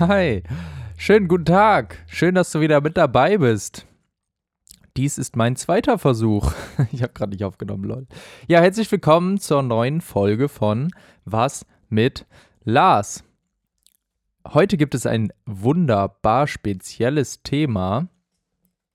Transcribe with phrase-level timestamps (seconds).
[0.00, 0.42] Hi,
[0.96, 1.98] schönen guten Tag.
[2.06, 3.84] Schön, dass du wieder mit dabei bist.
[4.96, 6.54] Dies ist mein zweiter Versuch.
[6.90, 8.06] Ich habe gerade nicht aufgenommen, lol.
[8.48, 10.90] Ja, herzlich willkommen zur neuen Folge von
[11.26, 12.24] Was mit
[12.64, 13.24] Lars.
[14.48, 18.08] Heute gibt es ein wunderbar spezielles Thema.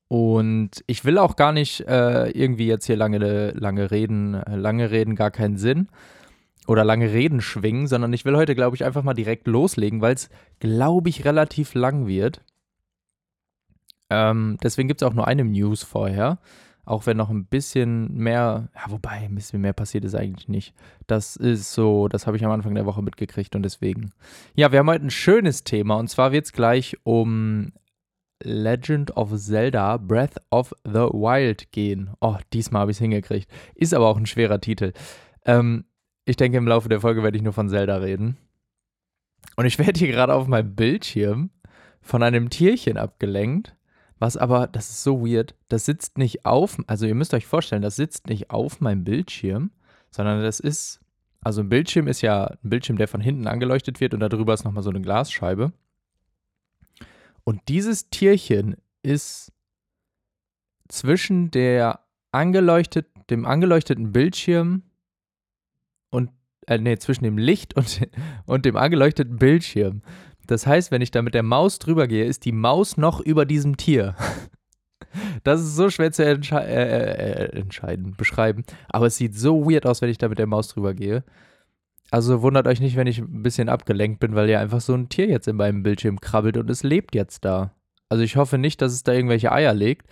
[0.07, 4.41] Und ich will auch gar nicht äh, irgendwie jetzt hier lange, lange reden.
[4.47, 5.87] Lange reden gar keinen Sinn
[6.67, 10.15] oder lange Reden schwingen, sondern ich will heute, glaube ich, einfach mal direkt loslegen, weil
[10.15, 10.29] es,
[10.59, 12.41] glaube ich, relativ lang wird.
[14.09, 16.39] Ähm, deswegen gibt es auch nur eine News vorher.
[16.85, 20.75] Auch wenn noch ein bisschen mehr, ja, wobei ein bisschen mehr passiert ist eigentlich nicht.
[21.07, 24.11] Das ist so, das habe ich am Anfang der Woche mitgekriegt und deswegen.
[24.55, 27.71] Ja, wir haben heute ein schönes Thema und zwar wird es gleich um
[28.43, 32.11] Legend of Zelda Breath of the Wild gehen.
[32.21, 33.49] Oh, diesmal habe ich es hingekriegt.
[33.73, 34.93] Ist aber auch ein schwerer Titel.
[35.45, 35.85] Ähm,
[36.25, 38.37] ich denke, im Laufe der Folge werde ich nur von Zelda reden.
[39.55, 41.51] Und ich werde hier gerade auf meinem Bildschirm
[42.01, 43.75] von einem Tierchen abgelenkt,
[44.19, 47.81] was aber, das ist so weird, das sitzt nicht auf, also ihr müsst euch vorstellen,
[47.81, 49.71] das sitzt nicht auf meinem Bildschirm,
[50.09, 51.01] sondern das ist,
[51.41, 54.63] also ein Bildschirm ist ja ein Bildschirm, der von hinten angeleuchtet wird und darüber ist
[54.63, 55.73] nochmal so eine Glasscheibe.
[57.43, 59.51] Und dieses Tierchen ist
[60.87, 61.99] zwischen der
[62.31, 64.83] angeleuchtet, dem angeleuchteten Bildschirm
[66.67, 68.01] äh, nee, zwischen dem Licht und,
[68.45, 70.01] und dem angeleuchteten Bildschirm.
[70.47, 73.45] Das heißt, wenn ich da mit der Maus drüber gehe, ist die Maus noch über
[73.45, 74.15] diesem Tier.
[75.45, 78.65] Das ist so schwer zu entsche äh, äh, entscheiden, beschreiben.
[78.89, 81.23] Aber es sieht so weird aus, wenn ich da mit der Maus drüber gehe.
[82.11, 85.07] Also wundert euch nicht, wenn ich ein bisschen abgelenkt bin, weil ja einfach so ein
[85.07, 87.71] Tier jetzt in meinem Bildschirm krabbelt und es lebt jetzt da.
[88.09, 90.07] Also ich hoffe nicht, dass es da irgendwelche Eier legt.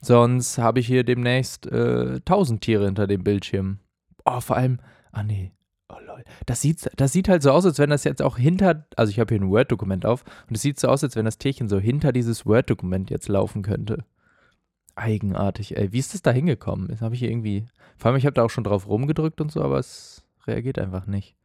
[0.00, 3.80] Sonst habe ich hier demnächst äh, tausend Tiere hinter dem Bildschirm.
[4.24, 4.78] Oh, vor allem,
[5.12, 5.52] Ah, nee.
[5.90, 6.22] Oh, lol.
[6.44, 9.18] Das sieht, das sieht halt so aus, als wenn das jetzt auch hinter, also ich
[9.18, 11.78] habe hier ein Word-Dokument auf und es sieht so aus, als wenn das Tierchen so
[11.78, 14.04] hinter dieses Word-Dokument jetzt laufen könnte.
[14.96, 15.92] Eigenartig, ey.
[15.92, 16.88] Wie ist das da hingekommen?
[16.88, 17.66] Das habe ich hier irgendwie,
[17.96, 21.06] vor allem ich habe da auch schon drauf rumgedrückt und so, aber es reagiert einfach
[21.06, 21.36] nicht.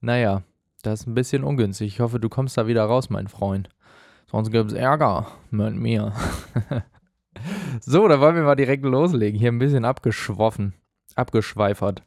[0.00, 0.42] Naja,
[0.82, 1.88] das ist ein bisschen ungünstig.
[1.88, 3.68] Ich hoffe, du kommst da wieder raus, mein Freund.
[4.26, 6.12] Sonst gibt es Ärger mit mir.
[7.80, 9.38] so, da wollen wir mal direkt loslegen.
[9.38, 10.74] Hier ein bisschen abgeschwoffen,
[11.14, 12.02] abgeschweifert.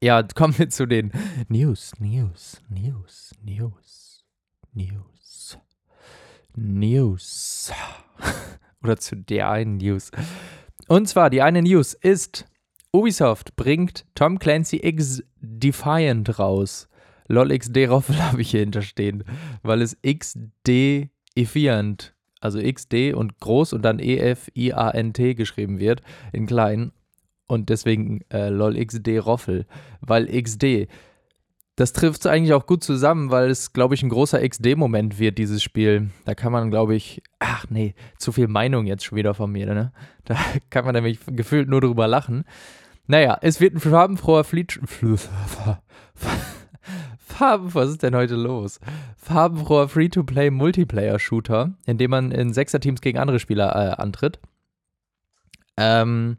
[0.00, 1.10] Ja, kommen wir zu den
[1.48, 4.24] News, News, News, News,
[4.72, 5.58] News,
[6.54, 7.72] News.
[8.84, 10.12] Oder zu der einen News.
[10.86, 12.46] Und zwar, die eine News ist,
[12.92, 16.88] Ubisoft bringt Tom Clancy X Defiant raus.
[17.26, 19.24] LOL XD Roffel habe ich hier hinterstehen,
[19.64, 26.92] weil es XD Defiant, also XD und groß und dann E-F-I-A-N-T geschrieben wird, in klein
[27.48, 29.66] und deswegen äh, lol XD Roffel,
[30.00, 30.86] weil XD,
[31.74, 35.62] das trifft eigentlich auch gut zusammen, weil es, glaube ich, ein großer XD-Moment wird, dieses
[35.62, 36.10] Spiel.
[36.24, 39.66] Da kann man, glaube ich, ach nee, zu viel Meinung jetzt schon wieder von mir,
[39.74, 39.92] ne?
[40.24, 40.36] Da
[40.68, 42.44] kann man nämlich gefühlt nur drüber lachen.
[43.06, 44.78] Naja, es wird ein farbenfroher Fleet.
[47.18, 48.80] Farben, was ist denn heute los?
[49.16, 54.38] Farbenfroher Free-to-Play Multiplayer-Shooter, in dem man in Sechser-Teams gegen andere Spieler äh, antritt.
[55.78, 56.36] Ähm,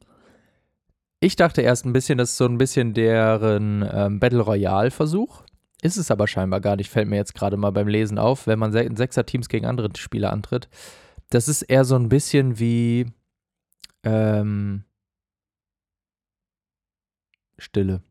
[1.19, 5.43] ich dachte erst ein bisschen, das ist so ein bisschen deren ähm, Battle Royale-Versuch.
[5.81, 8.59] Ist es aber scheinbar gar nicht, fällt mir jetzt gerade mal beim Lesen auf, wenn
[8.59, 10.69] man in Sechser-Teams gegen andere Spieler antritt.
[11.29, 13.05] Das ist eher so ein bisschen wie
[14.03, 14.83] ähm,
[17.57, 18.01] Stille.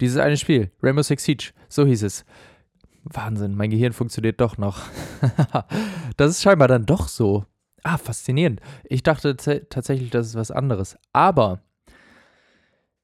[0.00, 2.24] Dieses eine Spiel, Rainbow Six Siege, so hieß es.
[3.04, 4.82] Wahnsinn, mein Gehirn funktioniert doch noch.
[6.16, 7.44] das ist scheinbar dann doch so.
[7.82, 8.60] Ah, faszinierend.
[8.84, 10.98] Ich dachte tatsächlich, das ist was anderes.
[11.12, 11.62] Aber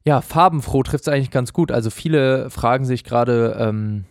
[0.05, 1.73] ja, farbenfroh trifft es eigentlich ganz gut.
[1.73, 4.05] Also viele fragen sich gerade, ähm,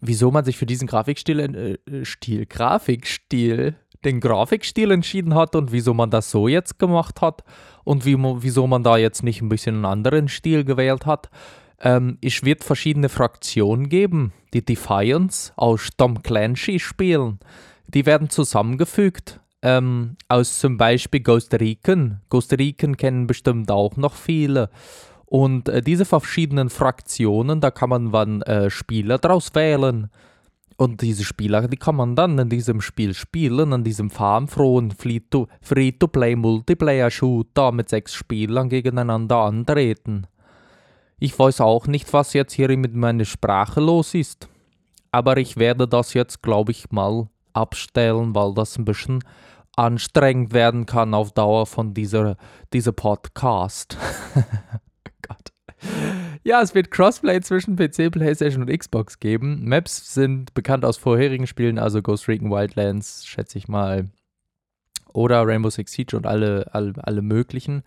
[0.00, 5.94] wieso man sich für diesen Grafikstil, äh, Stil, Grafikstil, den Grafikstil entschieden hat und wieso
[5.94, 7.42] man das so jetzt gemacht hat
[7.84, 11.30] und wie, wieso man da jetzt nicht ein bisschen einen anderen Stil gewählt hat.
[11.80, 17.40] Ähm, es wird verschiedene Fraktionen geben, die Defiance aus Tom Clancy spielen.
[17.88, 22.20] Die werden zusammengefügt ähm, aus zum Beispiel Costa Rican.
[22.28, 24.68] Costa Rican kennen bestimmt auch noch viele.
[25.24, 30.10] Und äh, diese verschiedenen Fraktionen, da kann man dann äh, Spieler draus wählen.
[30.76, 37.72] Und diese Spieler, die kann man dann in diesem Spiel spielen, in diesem farbenfrohen Free-to-Play-Multiplayer-Shooter
[37.72, 40.26] mit sechs Spielern gegeneinander antreten.
[41.18, 44.50] Ich weiß auch nicht, was jetzt hier mit meiner Sprache los ist.
[45.10, 49.24] Aber ich werde das jetzt, glaube ich, mal abstellen, weil das ein bisschen
[49.76, 52.36] anstrengend werden kann auf Dauer von dieser,
[52.72, 53.96] dieser Podcast.
[55.26, 55.52] Gott.
[56.44, 59.64] Ja, es wird Crossplay zwischen PC, PlayStation und Xbox geben.
[59.64, 64.10] Maps sind bekannt aus vorherigen Spielen, also Ghost Recon Wildlands, schätze ich mal.
[65.12, 67.82] Oder Rainbow Six Siege und alle, alle, alle möglichen.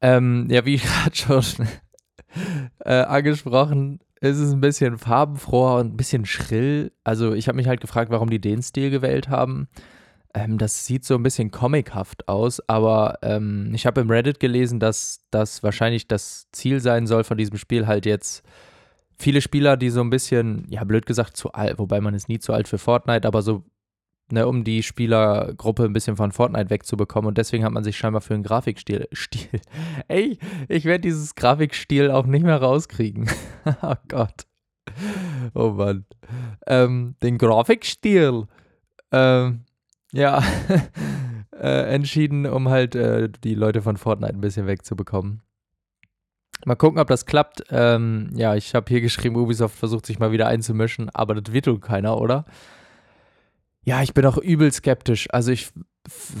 [0.00, 1.42] Ähm, ja, wie gerade schon
[2.84, 6.92] äh, angesprochen, ist es ein bisschen farbenfroher und ein bisschen schrill.
[7.04, 9.68] Also ich habe mich halt gefragt, warum die den Stil gewählt haben.
[10.34, 14.80] Ähm, das sieht so ein bisschen comichaft aus, aber ähm, ich habe im Reddit gelesen,
[14.80, 18.42] dass das wahrscheinlich das Ziel sein soll von diesem Spiel halt jetzt
[19.18, 22.38] viele Spieler, die so ein bisschen, ja blöd gesagt, zu alt, wobei man ist nie
[22.38, 23.64] zu alt für Fortnite, aber so,
[24.30, 28.20] ne, um die Spielergruppe ein bisschen von Fortnite wegzubekommen und deswegen hat man sich scheinbar
[28.20, 29.60] für einen Grafikstil, Stil,
[30.08, 30.38] ey,
[30.68, 33.30] ich werde dieses Grafikstil auch nicht mehr rauskriegen.
[33.82, 34.46] oh Gott.
[35.54, 36.06] Oh Mann.
[36.66, 38.46] Ähm, den Grafikstil.
[39.12, 39.64] Ähm,
[40.12, 40.42] ja,
[41.52, 45.42] äh, entschieden, um halt äh, die Leute von Fortnite ein bisschen wegzubekommen.
[46.64, 47.64] Mal gucken, ob das klappt.
[47.70, 51.66] Ähm, ja, ich habe hier geschrieben, Ubisoft versucht sich mal wieder einzumischen, aber das wird
[51.66, 52.44] wohl keiner, oder?
[53.86, 55.28] Ja, ich bin auch übel skeptisch.
[55.30, 55.70] Also ich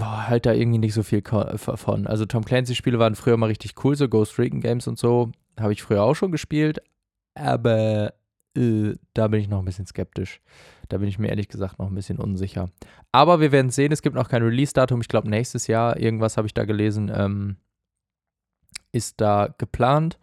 [0.00, 2.06] halte da irgendwie nicht so viel von.
[2.08, 5.30] Also Tom Clancy-Spiele waren früher mal richtig cool, so Ghost Recon Games und so.
[5.58, 6.80] Habe ich früher auch schon gespielt,
[7.34, 8.14] aber
[8.56, 10.40] äh, da bin ich noch ein bisschen skeptisch.
[10.88, 12.68] Da bin ich mir ehrlich gesagt noch ein bisschen unsicher.
[13.12, 15.00] Aber wir werden sehen, es gibt noch kein Release-Datum.
[15.00, 17.56] Ich glaube, nächstes Jahr, irgendwas habe ich da gelesen, ähm,
[18.90, 20.18] ist da geplant.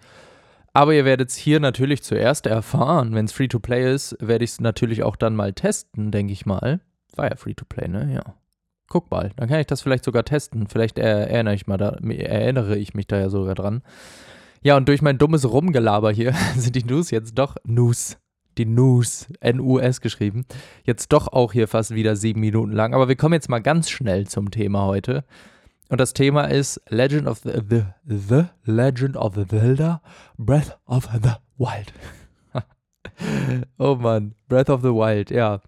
[0.74, 3.16] Aber ihr werdet es hier natürlich zuerst erfahren.
[3.16, 6.82] Wenn es Free-to-Play ist, werde ich es natürlich auch dann mal testen, denke ich mal.
[7.16, 8.14] War ja Free-to-Play, ne?
[8.14, 8.36] Ja.
[8.90, 10.68] Guck mal, dann kann ich das vielleicht sogar testen.
[10.68, 13.82] Vielleicht erinnere ich, mal da, erinnere ich mich da ja sogar dran.
[14.62, 18.18] Ja, und durch mein dummes Rumgelaber hier sind die News jetzt doch News
[18.58, 20.46] die News, N-U-S geschrieben,
[20.84, 22.94] jetzt doch auch hier fast wieder sieben Minuten lang.
[22.94, 25.24] Aber wir kommen jetzt mal ganz schnell zum Thema heute.
[25.90, 30.02] Und das Thema ist Legend of the, the, the Legend of the Zelda,
[30.38, 31.94] Breath of the Wild.
[33.78, 35.62] oh Mann, Breath of the Wild, ja.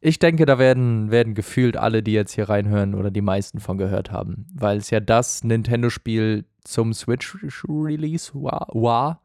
[0.00, 3.78] Ich denke, da werden, werden gefühlt alle, die jetzt hier reinhören oder die meisten von
[3.78, 9.20] gehört haben, weil es ja das Nintendo-Spiel zum Switch-Release war, war,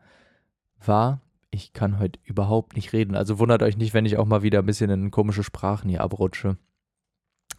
[0.83, 1.21] war
[1.53, 3.15] ich kann heute überhaupt nicht reden.
[3.15, 6.01] Also wundert euch nicht, wenn ich auch mal wieder ein bisschen in komische Sprachen hier
[6.01, 6.57] abrutsche.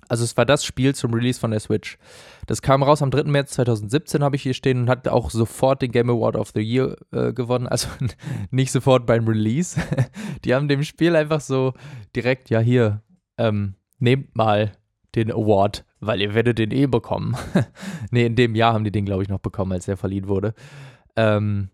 [0.08, 1.96] Also es war das Spiel zum Release von der Switch.
[2.46, 3.24] Das kam raus am 3.
[3.24, 6.60] März 2017, habe ich hier stehen, und hat auch sofort den Game Award of the
[6.60, 7.66] Year äh, gewonnen.
[7.66, 7.88] Also
[8.50, 9.80] nicht sofort beim Release.
[10.44, 11.72] Die haben dem Spiel einfach so
[12.14, 13.00] direkt, ja hier,
[13.38, 14.72] ähm, nehmt mal
[15.14, 17.36] den Award, weil ihr werdet den eh bekommen.
[18.10, 20.54] nee, in dem Jahr haben die den, glaube ich, noch bekommen, als der verliehen wurde.
[21.16, 21.70] Ähm,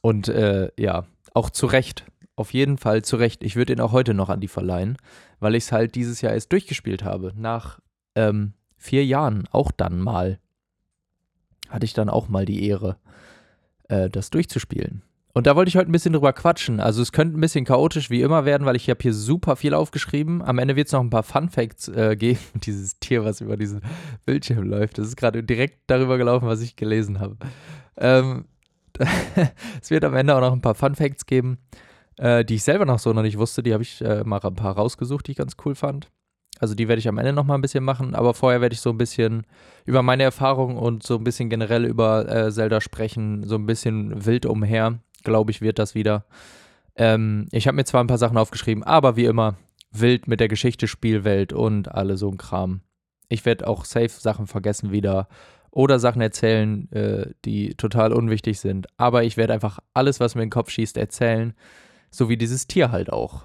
[0.00, 2.04] und äh, ja, auch zu Recht.
[2.36, 3.44] Auf jeden Fall zu Recht.
[3.44, 4.96] Ich würde ihn auch heute noch an die verleihen,
[5.40, 7.32] weil ich es halt dieses Jahr erst durchgespielt habe.
[7.36, 7.80] Nach
[8.14, 10.38] ähm, vier Jahren, auch dann mal,
[11.68, 12.96] hatte ich dann auch mal die Ehre,
[13.88, 15.02] äh, das durchzuspielen.
[15.36, 16.78] Und da wollte ich heute ein bisschen drüber quatschen.
[16.78, 19.74] Also es könnte ein bisschen chaotisch wie immer werden, weil ich habe hier super viel
[19.74, 20.42] aufgeschrieben.
[20.42, 22.38] Am Ende wird es noch ein paar Fun Facts äh, geben.
[22.62, 23.82] Dieses Tier, was über diesen
[24.24, 27.36] Bildschirm läuft, das ist gerade direkt darüber gelaufen, was ich gelesen habe.
[27.96, 28.44] Ähm,
[29.82, 31.58] es wird am Ende auch noch ein paar Fun Facts geben,
[32.16, 33.64] äh, die ich selber noch so noch nicht wusste.
[33.64, 36.12] Die habe ich äh, mal ein paar rausgesucht, die ich ganz cool fand.
[36.60, 38.80] Also die werde ich am Ende noch mal ein bisschen machen, aber vorher werde ich
[38.80, 39.44] so ein bisschen
[39.84, 44.24] über meine Erfahrungen und so ein bisschen generell über äh, Zelda sprechen, so ein bisschen
[44.24, 46.24] wild umher, glaube ich, wird das wieder.
[46.96, 49.56] Ähm, ich habe mir zwar ein paar Sachen aufgeschrieben, aber wie immer
[49.90, 52.80] wild mit der Geschichte, Spielwelt und alle so ein Kram.
[53.28, 55.28] Ich werde auch safe Sachen vergessen wieder
[55.70, 58.86] oder Sachen erzählen, äh, die total unwichtig sind.
[58.96, 61.54] Aber ich werde einfach alles, was mir in den Kopf schießt, erzählen.
[62.10, 63.42] So wie dieses Tier halt auch.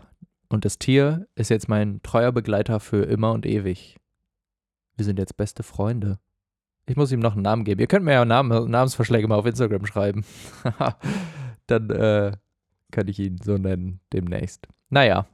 [0.47, 3.97] Und das Tier ist jetzt mein treuer Begleiter für immer und ewig.
[4.95, 6.19] Wir sind jetzt beste Freunde.
[6.85, 7.79] Ich muss ihm noch einen Namen geben.
[7.81, 10.25] Ihr könnt mir ja Namen, Namensvorschläge mal auf Instagram schreiben.
[11.69, 12.31] Dann äh,
[12.91, 14.67] kann ich ihn so nennen demnächst.
[14.89, 15.25] Naja.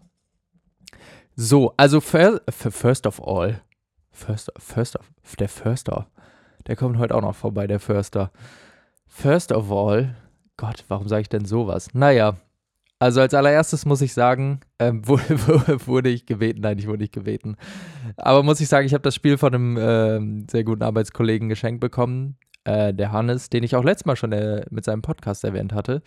[1.36, 3.62] So, also first, first of all.
[4.12, 6.08] First, first of, der Förster.
[6.68, 8.32] Der kommt heute auch noch vorbei, der Förster.
[9.08, 10.16] First of all,
[10.58, 11.90] Gott, warum sage ich denn sowas?
[11.94, 12.38] Naja,
[12.98, 17.14] also als allererstes muss ich sagen, ähm, wurde, wurde, ich gebeten, nein, ich wurde nicht
[17.14, 17.58] gebeten.
[18.16, 21.82] Aber muss ich sagen, ich habe das Spiel von einem äh, sehr guten Arbeitskollegen geschenkt
[21.82, 25.74] bekommen, äh, der Hannes, den ich auch letztes Mal schon äh, mit seinem Podcast erwähnt
[25.74, 26.02] hatte.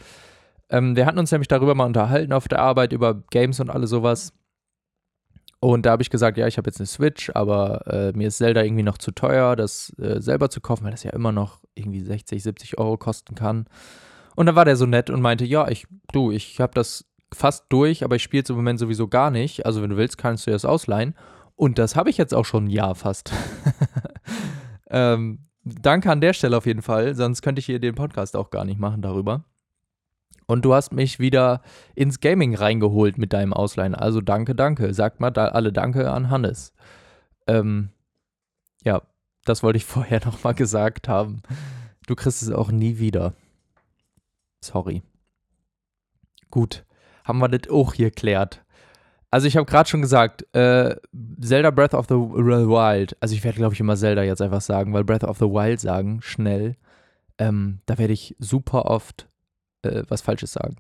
[0.71, 3.91] Ähm, wir hatten uns nämlich darüber mal unterhalten auf der Arbeit, über Games und alles
[3.91, 4.33] sowas.
[5.61, 8.39] Und da habe ich gesagt, ja, ich habe jetzt eine Switch, aber äh, mir ist
[8.39, 11.61] Zelda irgendwie noch zu teuer, das äh, selber zu kaufen, weil das ja immer noch
[11.75, 13.67] irgendwie 60, 70 Euro kosten kann.
[14.37, 17.65] Und dann war der so nett und meinte, ja, ich, du, ich habe das fast
[17.71, 19.67] durch, aber ich spiele es im Moment sowieso gar nicht.
[19.67, 21.15] Also wenn du willst, kannst du das ausleihen.
[21.57, 23.33] Und das habe ich jetzt auch schon ein Jahr fast.
[24.91, 28.51] ähm, danke an der Stelle auf jeden Fall, sonst könnte ich hier den Podcast auch
[28.51, 29.45] gar nicht machen darüber.
[30.47, 31.61] Und du hast mich wieder
[31.95, 33.95] ins Gaming reingeholt mit deinem Ausleihen.
[33.95, 34.95] Also danke, danke.
[34.95, 36.73] Sagt mal da alle Danke an Hannes.
[37.47, 37.91] Ähm,
[38.83, 39.03] ja,
[39.45, 41.43] das wollte ich vorher nochmal gesagt haben.
[42.07, 43.35] Du kriegst es auch nie wieder.
[44.65, 45.03] Sorry.
[46.51, 46.87] Gut,
[47.25, 48.65] haben wir das auch hier klärt.
[49.31, 50.97] Also ich habe gerade schon gesagt, äh,
[51.41, 54.93] Zelda Breath of the Wild, also ich werde glaube ich immer Zelda jetzt einfach sagen,
[54.95, 56.77] weil Breath of the Wild sagen, schnell,
[57.37, 59.29] ähm, da werde ich super oft
[59.83, 60.77] äh, was Falsches sagen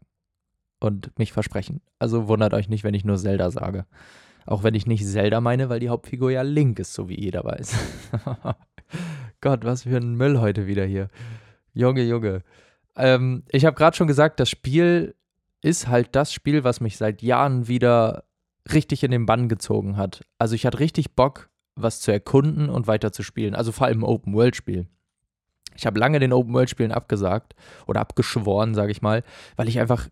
[0.81, 1.83] und mich versprechen.
[1.99, 3.87] Also wundert euch nicht, wenn ich nur Zelda sage.
[4.47, 7.45] Auch wenn ich nicht Zelda meine, weil die Hauptfigur ja Link ist, so wie jeder
[7.45, 7.75] weiß.
[9.43, 11.09] Gott, was für ein Müll heute wieder hier.
[11.75, 12.43] Junge, Junge.
[12.97, 15.14] Ähm, ich habe gerade schon gesagt, das Spiel
[15.61, 18.25] ist halt das Spiel, was mich seit Jahren wieder
[18.73, 20.25] richtig in den Bann gezogen hat.
[20.39, 23.55] Also ich hatte richtig Bock, was zu erkunden und weiter zu spielen.
[23.55, 24.87] Also vor allem Open-World-Spiel.
[25.77, 27.55] Ich habe lange den Open-World-Spielen abgesagt
[27.87, 29.23] oder abgeschworen, sage ich mal,
[29.57, 30.09] weil ich einfach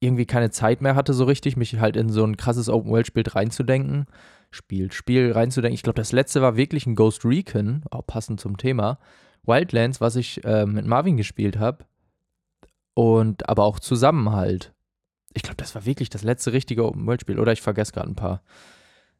[0.00, 4.06] irgendwie keine Zeit mehr hatte, so richtig, mich halt in so ein krasses Open-World-Spiel reinzudenken.
[4.50, 5.74] Spiel, Spiel reinzudenken.
[5.74, 8.98] Ich glaube, das letzte war wirklich ein Ghost Recon, auch passend zum Thema.
[9.44, 11.84] Wildlands, was ich äh, mit Marvin gespielt habe.
[12.94, 14.72] Und aber auch Zusammenhalt.
[15.38, 17.38] Ich glaube, das war wirklich das letzte richtige Open-World-Spiel.
[17.38, 18.42] Oder ich vergesse gerade ein paar.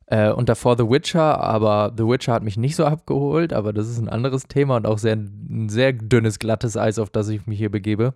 [0.06, 3.88] Äh, und davor The Witcher, aber The Witcher hat mich nicht so abgeholt, aber das
[3.88, 7.46] ist ein anderes Thema und auch sehr, ein sehr dünnes, glattes Eis, auf das ich
[7.46, 8.14] mich hier begebe.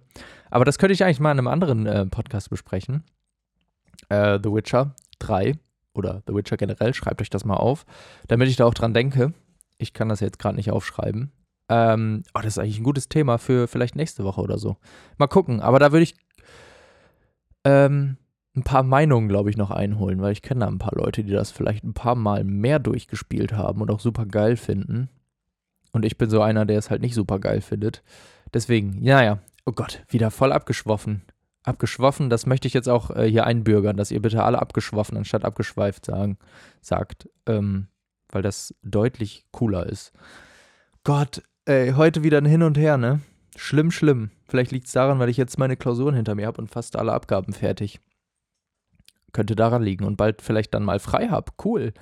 [0.51, 3.05] Aber das könnte ich eigentlich mal in einem anderen äh, Podcast besprechen.
[4.09, 5.55] Äh, The Witcher 3
[5.95, 7.87] oder The Witcher generell, schreibt euch das mal auf,
[8.27, 9.33] damit ich da auch dran denke.
[9.79, 11.31] Ich kann das jetzt gerade nicht aufschreiben.
[11.69, 14.77] Ähm, oh, das ist eigentlich ein gutes Thema für vielleicht nächste Woche oder so.
[15.19, 16.17] Mal gucken, aber da würde ich
[17.65, 18.17] ähm,
[18.55, 21.33] ein paar Meinungen, glaube ich, noch einholen, weil ich kenne da ein paar Leute, die
[21.33, 25.09] das vielleicht ein paar Mal mehr durchgespielt haben und auch super geil finden.
[25.93, 28.03] Und ich bin so einer, der es halt nicht super geil findet.
[28.53, 31.23] Deswegen, naja, oh Gott, wieder voll abgeschwoffen.
[31.65, 35.45] Abgeschwoffen, das möchte ich jetzt auch äh, hier einbürgern, dass ihr bitte alle abgeschwoffen anstatt
[35.45, 36.39] abgeschweift sagen,
[36.81, 37.29] sagt.
[37.47, 37.87] Ähm,
[38.33, 40.13] weil das deutlich cooler ist.
[41.05, 43.21] Gott, ey, heute wieder ein Hin und Her, ne?
[43.57, 44.31] Schlimm, schlimm.
[44.49, 47.13] Vielleicht liegt es daran, weil ich jetzt meine Klausuren hinter mir habe und fast alle
[47.13, 48.01] Abgaben fertig.
[49.33, 51.53] Könnte daran liegen und bald vielleicht dann mal frei habe.
[51.63, 51.93] Cool.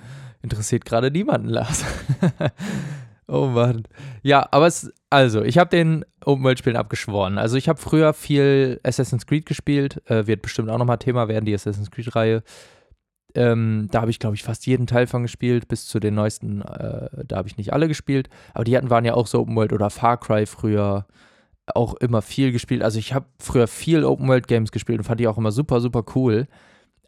[0.41, 1.85] Interessiert gerade niemanden, Lars.
[3.27, 3.83] oh Mann.
[4.21, 7.37] Ja, aber es, also, ich habe den Open-World-Spielen abgeschworen.
[7.37, 10.01] Also, ich habe früher viel Assassin's Creed gespielt.
[10.09, 12.43] Äh, wird bestimmt auch nochmal Thema werden, die Assassin's Creed-Reihe.
[13.33, 16.61] Ähm, da habe ich, glaube ich, fast jeden Teil von gespielt, bis zu den neuesten.
[16.61, 18.29] Äh, da habe ich nicht alle gespielt.
[18.53, 21.05] Aber die hatten waren ja auch so Open World oder Far Cry früher
[21.67, 22.83] auch immer viel gespielt.
[22.83, 25.79] Also ich habe früher viel Open World Games gespielt und fand die auch immer super,
[25.81, 26.47] super cool.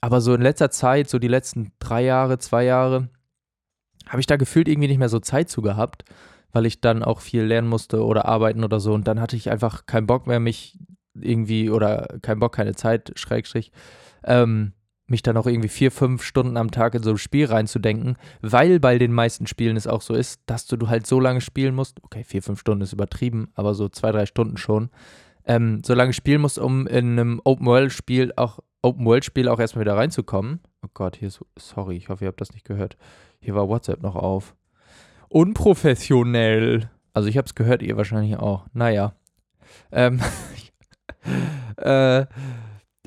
[0.02, 3.10] Aber so in letzter Zeit, so die letzten drei Jahre, zwei Jahre,
[4.08, 6.04] habe ich da gefühlt irgendwie nicht mehr so Zeit zu gehabt,
[6.52, 8.94] weil ich dann auch viel lernen musste oder arbeiten oder so.
[8.94, 10.78] Und dann hatte ich einfach keinen Bock mehr, mich
[11.16, 13.72] irgendwie, oder keinen Bock, keine Zeit, Schrägstrich,
[14.26, 14.74] ähm,
[15.14, 18.80] mich dann auch irgendwie vier, fünf Stunden am Tag in so ein Spiel reinzudenken, weil
[18.80, 21.76] bei den meisten Spielen es auch so ist, dass du, du halt so lange spielen
[21.76, 24.90] musst, okay, vier, fünf Stunden ist übertrieben, aber so zwei, drei Stunden schon,
[25.46, 30.60] ähm, so lange spielen musst, um in einem Open-World-Spiel auch Open-World-Spiel auch erstmal wieder reinzukommen.
[30.84, 32.98] Oh Gott, hier ist, sorry, ich hoffe, ihr habt das nicht gehört.
[33.40, 34.56] Hier war WhatsApp noch auf.
[35.30, 36.90] Unprofessionell.
[37.14, 38.66] Also ich habe es gehört, ihr wahrscheinlich auch.
[38.74, 39.14] Naja.
[39.92, 40.20] Ähm,
[41.78, 42.26] äh,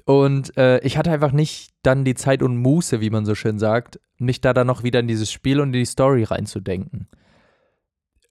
[0.06, 3.58] und äh, ich hatte einfach nicht dann die Zeit und Muße, wie man so schön
[3.58, 7.08] sagt, mich da dann noch wieder in dieses Spiel und in die Story reinzudenken.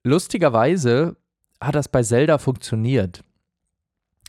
[0.01, 1.17] Lustigerweise
[1.59, 3.25] hat das bei Zelda funktioniert.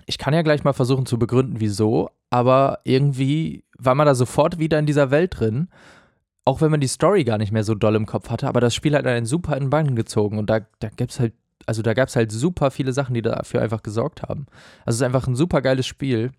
[0.06, 4.58] Ich kann ja gleich mal versuchen zu begründen, wieso, aber irgendwie war man da sofort
[4.58, 5.68] wieder in dieser Welt drin,
[6.44, 8.74] auch wenn man die Story gar nicht mehr so doll im Kopf hatte, aber das
[8.74, 11.32] Spiel hat einen super in Bann gezogen und da, da gibt's halt,
[11.66, 14.46] also da gab es halt super viele Sachen, die dafür einfach gesorgt haben.
[14.84, 16.32] Also es ist einfach ein super geiles Spiel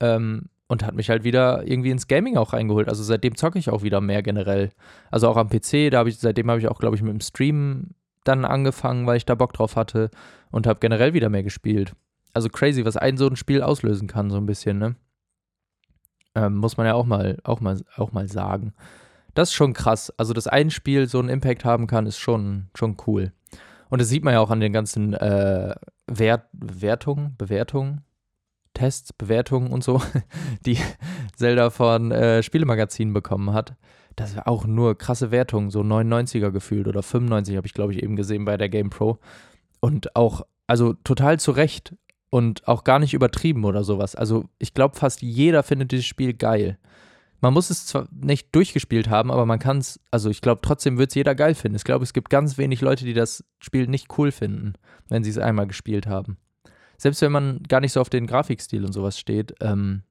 [0.00, 2.88] ähm, und hat mich halt wieder irgendwie ins Gaming auch reingeholt.
[2.88, 4.70] Also seitdem zocke ich auch wieder mehr generell.
[5.10, 7.20] Also auch am PC, da habe ich, seitdem habe ich auch, glaube ich, mit dem
[7.20, 10.10] Stream dann angefangen, weil ich da Bock drauf hatte
[10.50, 11.94] und habe generell wieder mehr gespielt.
[12.34, 14.96] Also crazy, was ein so ein Spiel auslösen kann, so ein bisschen, ne?
[16.34, 18.74] Ähm, muss man ja auch mal, auch mal, auch mal sagen.
[19.34, 20.12] Das ist schon krass.
[20.18, 23.32] Also, dass ein Spiel so einen Impact haben kann, ist schon, schon cool.
[23.88, 25.74] Und das sieht man ja auch an den ganzen äh,
[26.06, 28.02] Wert, Wertungen, Bewertungen,
[28.78, 30.00] Tests, Bewertungen und so,
[30.66, 30.78] die
[31.36, 33.74] Zelda von äh, Spielemagazinen bekommen hat.
[34.14, 38.02] Das war auch nur krasse Wertungen, so 99er gefühlt oder 95 habe ich, glaube ich,
[38.02, 39.18] eben gesehen bei der Game Pro.
[39.80, 41.94] Und auch, also total zu Recht
[42.30, 44.14] und auch gar nicht übertrieben oder sowas.
[44.14, 46.78] Also ich glaube, fast jeder findet dieses Spiel geil.
[47.40, 50.98] Man muss es zwar nicht durchgespielt haben, aber man kann es, also ich glaube, trotzdem
[50.98, 51.76] wird es jeder geil finden.
[51.76, 54.74] Ich glaube, es gibt ganz wenig Leute, die das Spiel nicht cool finden,
[55.08, 56.38] wenn sie es einmal gespielt haben.
[56.98, 60.02] Selbst wenn man gar nicht so auf den Grafikstil und sowas steht, ähm,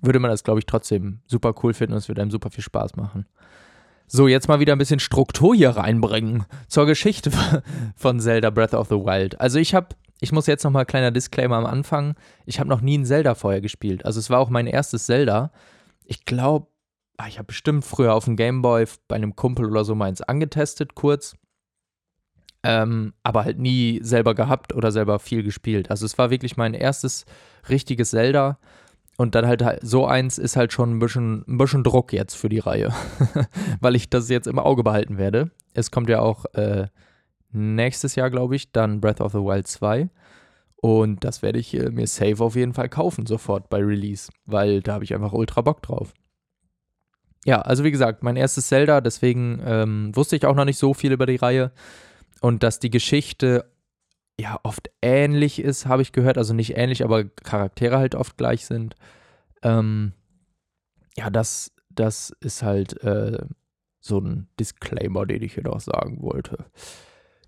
[0.00, 2.62] würde man das, glaube ich, trotzdem super cool finden und es würde einem super viel
[2.62, 3.26] Spaß machen.
[4.06, 7.30] So, jetzt mal wieder ein bisschen Struktur hier reinbringen zur Geschichte
[7.96, 9.40] von Zelda Breath of the Wild.
[9.40, 9.88] Also ich habe,
[10.20, 12.14] ich muss jetzt nochmal kleiner Disclaimer am Anfang,
[12.46, 14.06] ich habe noch nie ein Zelda vorher gespielt.
[14.06, 15.50] Also es war auch mein erstes Zelda.
[16.04, 16.68] Ich glaube,
[17.18, 20.94] ah, ich habe bestimmt früher auf dem Gameboy bei einem Kumpel oder so meins angetestet,
[20.94, 21.34] kurz.
[22.64, 25.90] Ähm, aber halt nie selber gehabt oder selber viel gespielt.
[25.90, 27.24] Also es war wirklich mein erstes
[27.68, 28.58] richtiges Zelda.
[29.16, 32.48] Und dann halt so eins ist halt schon ein bisschen, ein bisschen Druck jetzt für
[32.48, 32.92] die Reihe,
[33.80, 35.50] weil ich das jetzt im Auge behalten werde.
[35.74, 36.86] Es kommt ja auch äh,
[37.50, 40.08] nächstes Jahr, glaube ich, dann Breath of the Wild 2.
[40.76, 44.80] Und das werde ich äh, mir safe auf jeden Fall kaufen, sofort bei Release, weil
[44.80, 46.14] da habe ich einfach ultra Bock drauf.
[47.44, 50.94] Ja, also wie gesagt, mein erstes Zelda, deswegen ähm, wusste ich auch noch nicht so
[50.94, 51.72] viel über die Reihe.
[52.40, 53.70] Und dass die Geschichte
[54.40, 56.38] ja oft ähnlich ist, habe ich gehört.
[56.38, 58.94] Also nicht ähnlich, aber Charaktere halt oft gleich sind.
[59.62, 60.12] Ähm,
[61.16, 63.38] ja, das, das ist halt äh,
[64.00, 66.66] so ein Disclaimer, den ich hier noch sagen wollte.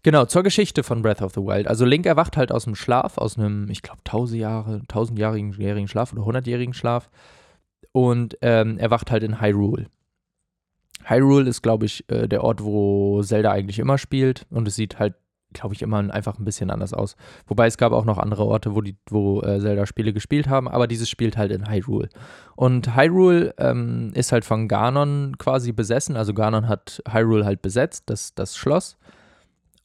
[0.02, 1.68] Genau, zur Geschichte von Breath of the Wild.
[1.68, 6.12] Also Link erwacht halt aus dem Schlaf, aus einem, ich glaube, tausend Jahre, tausendjährigen Schlaf
[6.12, 7.10] oder hundertjährigen Schlaf.
[7.92, 9.86] Und ähm, erwacht halt in Hyrule.
[11.04, 14.46] Hyrule ist, glaube ich, äh, der Ort, wo Zelda eigentlich immer spielt.
[14.50, 15.14] Und es sieht halt
[15.52, 17.16] glaube ich, immer einfach ein bisschen anders aus.
[17.46, 20.86] Wobei es gab auch noch andere Orte, wo, die, wo äh, Zelda-Spiele gespielt haben, aber
[20.86, 22.08] dieses spielt halt in Hyrule.
[22.56, 28.04] Und Hyrule ähm, ist halt von Ganon quasi besessen, also Ganon hat Hyrule halt besetzt,
[28.06, 28.96] das, das Schloss.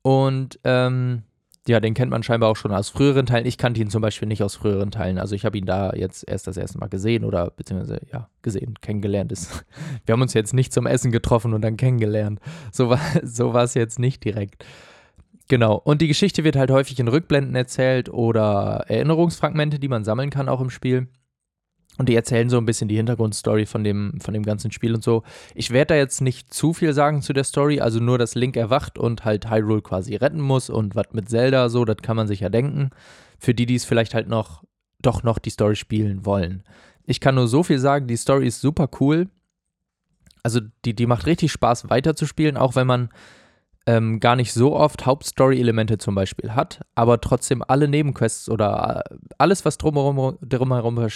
[0.02, 1.24] Und ähm,
[1.68, 3.46] ja, den kennt man scheinbar auch schon aus früheren Teilen.
[3.46, 5.18] Ich kannte ihn zum Beispiel nicht aus früheren Teilen.
[5.18, 8.76] Also ich habe ihn da jetzt erst das erste Mal gesehen oder beziehungsweise ja, gesehen,
[8.82, 9.66] kennengelernt ist.
[10.06, 12.40] Wir haben uns jetzt nicht zum Essen getroffen und dann kennengelernt.
[12.72, 14.64] So war, so war es jetzt nicht direkt.
[15.48, 15.76] Genau.
[15.76, 20.50] Und die Geschichte wird halt häufig in Rückblenden erzählt oder Erinnerungsfragmente, die man sammeln kann
[20.50, 21.08] auch im Spiel.
[21.98, 25.04] Und die erzählen so ein bisschen die Hintergrundstory von dem, von dem ganzen Spiel und
[25.04, 25.24] so.
[25.54, 28.58] Ich werde da jetzt nicht zu viel sagen zu der Story, also nur, dass Link
[28.58, 32.28] erwacht und halt Hyrule quasi retten muss und was mit Zelda so, das kann man
[32.28, 32.90] sich ja denken.
[33.40, 34.64] Für die, die es vielleicht halt noch,
[35.02, 36.64] doch noch die Story spielen wollen.
[37.06, 39.30] Ich kann nur so viel sagen, die Story ist super cool.
[40.44, 43.10] Also die, die macht richtig Spaß weiterzuspielen, auch wenn man
[43.88, 49.16] ähm, gar nicht so oft Hauptstory-Elemente zum Beispiel hat, aber trotzdem alle Nebenquests oder äh,
[49.38, 51.08] alles, was drumherum, drumherum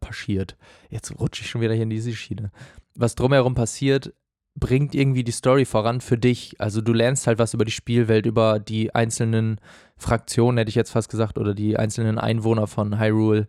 [0.00, 0.56] passiert.
[0.90, 2.50] Jetzt rutsche ich schon wieder hier in diese Schiene.
[2.94, 4.14] Was drumherum passiert,
[4.54, 6.60] bringt irgendwie die Story voran für dich.
[6.60, 9.60] Also du lernst halt was über die Spielwelt, über die einzelnen
[9.96, 13.48] Fraktionen, hätte ich jetzt fast gesagt, oder die einzelnen Einwohner von Hyrule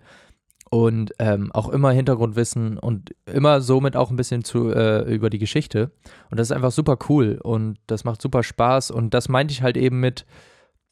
[0.75, 5.39] und ähm, auch immer Hintergrundwissen und immer somit auch ein bisschen zu, äh, über die
[5.39, 5.91] Geschichte.
[6.29, 8.91] Und das ist einfach super cool und das macht super Spaß.
[8.91, 10.25] Und das meinte ich halt eben mit,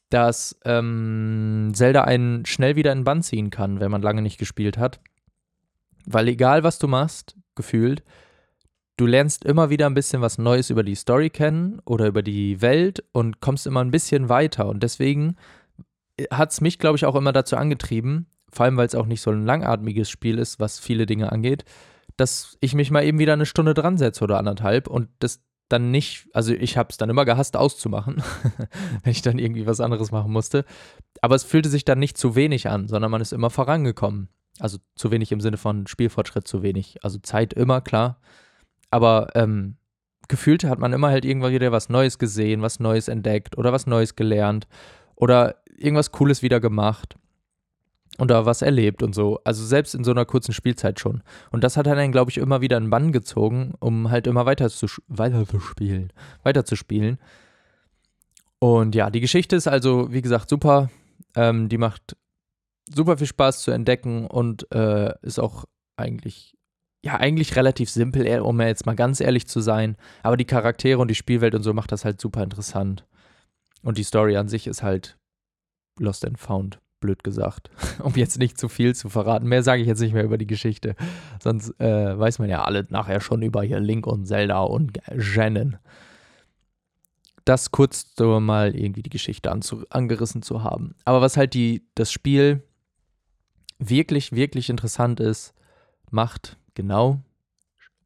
[0.08, 4.78] dass ähm, Zelda einen schnell wieder in Bann ziehen kann, wenn man lange nicht gespielt
[4.78, 5.00] hat.
[6.06, 8.02] Weil egal was du machst, gefühlt,
[8.96, 12.62] du lernst immer wieder ein bisschen was Neues über die Story kennen oder über die
[12.62, 14.66] Welt und kommst immer ein bisschen weiter.
[14.66, 15.36] Und deswegen
[16.30, 19.20] hat es mich, glaube ich, auch immer dazu angetrieben, vor allem weil es auch nicht
[19.20, 21.64] so ein langatmiges Spiel ist, was viele Dinge angeht,
[22.16, 25.90] dass ich mich mal eben wieder eine Stunde dran setze oder anderthalb und das dann
[25.90, 28.22] nicht, also ich habe es dann immer gehasst auszumachen,
[29.02, 30.64] wenn ich dann irgendwie was anderes machen musste.
[31.20, 34.28] Aber es fühlte sich dann nicht zu wenig an, sondern man ist immer vorangekommen.
[34.60, 37.02] Also zu wenig im Sinne von Spielfortschritt zu wenig.
[37.02, 38.20] Also Zeit immer, klar.
[38.90, 39.76] Aber ähm,
[40.28, 43.86] gefühlt hat man immer halt irgendwann wieder was Neues gesehen, was Neues entdeckt oder was
[43.86, 44.68] Neues gelernt
[45.16, 47.16] oder irgendwas Cooles wieder gemacht
[48.18, 49.40] und da was erlebt und so.
[49.44, 51.22] Also selbst in so einer kurzen Spielzeit schon.
[51.50, 54.70] Und das hat dann, glaube ich, immer wieder einen Bann gezogen, um halt immer weiter
[54.70, 56.12] zu, weiter zu spielen.
[56.42, 57.18] Weiter zu spielen.
[58.60, 60.90] Und ja, die Geschichte ist also, wie gesagt, super.
[61.34, 62.16] Ähm, die macht
[62.92, 65.64] super viel Spaß zu entdecken und äh, ist auch
[65.96, 66.56] eigentlich,
[67.04, 69.96] ja, eigentlich relativ simpel, um jetzt mal ganz ehrlich zu sein.
[70.22, 73.04] Aber die Charaktere und die Spielwelt und so macht das halt super interessant.
[73.82, 75.18] Und die Story an sich ist halt
[75.98, 77.70] Lost and Found blöd gesagt.
[78.02, 79.46] um jetzt nicht zu viel zu verraten.
[79.46, 80.96] Mehr sage ich jetzt nicht mehr über die Geschichte.
[81.42, 85.76] Sonst äh, weiß man ja alle nachher schon über hier Link und Zelda und Shannon.
[87.44, 89.52] Das kurz so mal irgendwie die Geschichte
[89.90, 90.94] angerissen zu haben.
[91.04, 92.62] Aber was halt die, das Spiel
[93.78, 95.52] wirklich, wirklich interessant ist,
[96.10, 97.20] macht genau,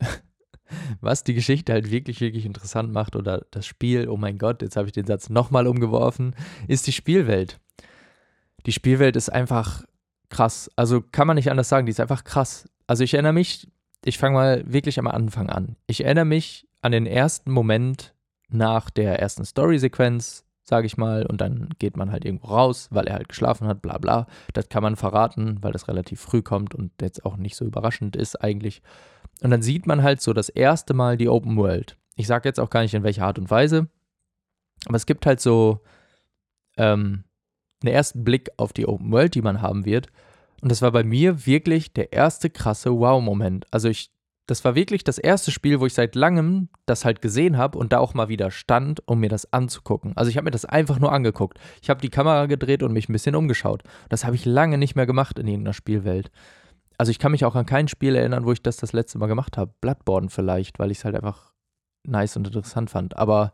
[1.01, 4.77] was die Geschichte halt wirklich, wirklich interessant macht oder das Spiel, oh mein Gott, jetzt
[4.77, 6.35] habe ich den Satz nochmal umgeworfen,
[6.67, 7.61] ist die Spielwelt
[8.69, 9.83] die Spielwelt ist einfach
[10.29, 10.71] krass.
[10.77, 12.69] Also kann man nicht anders sagen, die ist einfach krass.
[12.87, 13.67] Also ich erinnere mich,
[14.05, 15.77] ich fange mal wirklich am Anfang an.
[15.87, 18.15] Ich erinnere mich an den ersten Moment
[18.51, 23.07] nach der ersten Story-Sequenz, sage ich mal, und dann geht man halt irgendwo raus, weil
[23.07, 24.27] er halt geschlafen hat, bla bla.
[24.53, 28.17] Das kann man verraten, weil das relativ früh kommt und jetzt auch nicht so überraschend
[28.17, 28.83] ist eigentlich.
[29.41, 31.97] Und dann sieht man halt so das erste Mal die Open World.
[32.17, 33.89] Ich sage jetzt auch gar nicht in welcher Art und Weise,
[34.85, 35.81] aber es gibt halt so
[36.77, 37.25] ähm,
[37.83, 40.09] einen ersten Blick auf die Open World, die man haben wird.
[40.61, 43.67] Und das war bei mir wirklich der erste krasse Wow-Moment.
[43.71, 44.11] Also ich
[44.49, 47.93] das war wirklich das erste Spiel, wo ich seit langem das halt gesehen habe und
[47.93, 50.17] da auch mal wieder stand, um mir das anzugucken.
[50.17, 51.59] Also ich habe mir das einfach nur angeguckt.
[51.83, 53.83] Ich habe die Kamera gedreht und mich ein bisschen umgeschaut.
[54.09, 56.31] Das habe ich lange nicht mehr gemacht in irgendeiner Spielwelt.
[56.97, 59.27] Also ich kann mich auch an kein Spiel erinnern, wo ich das das letzte Mal
[59.27, 59.75] gemacht habe.
[59.83, 61.53] Bloodborne vielleicht, weil ich es halt einfach
[62.05, 63.19] nice und interessant fand.
[63.19, 63.53] Aber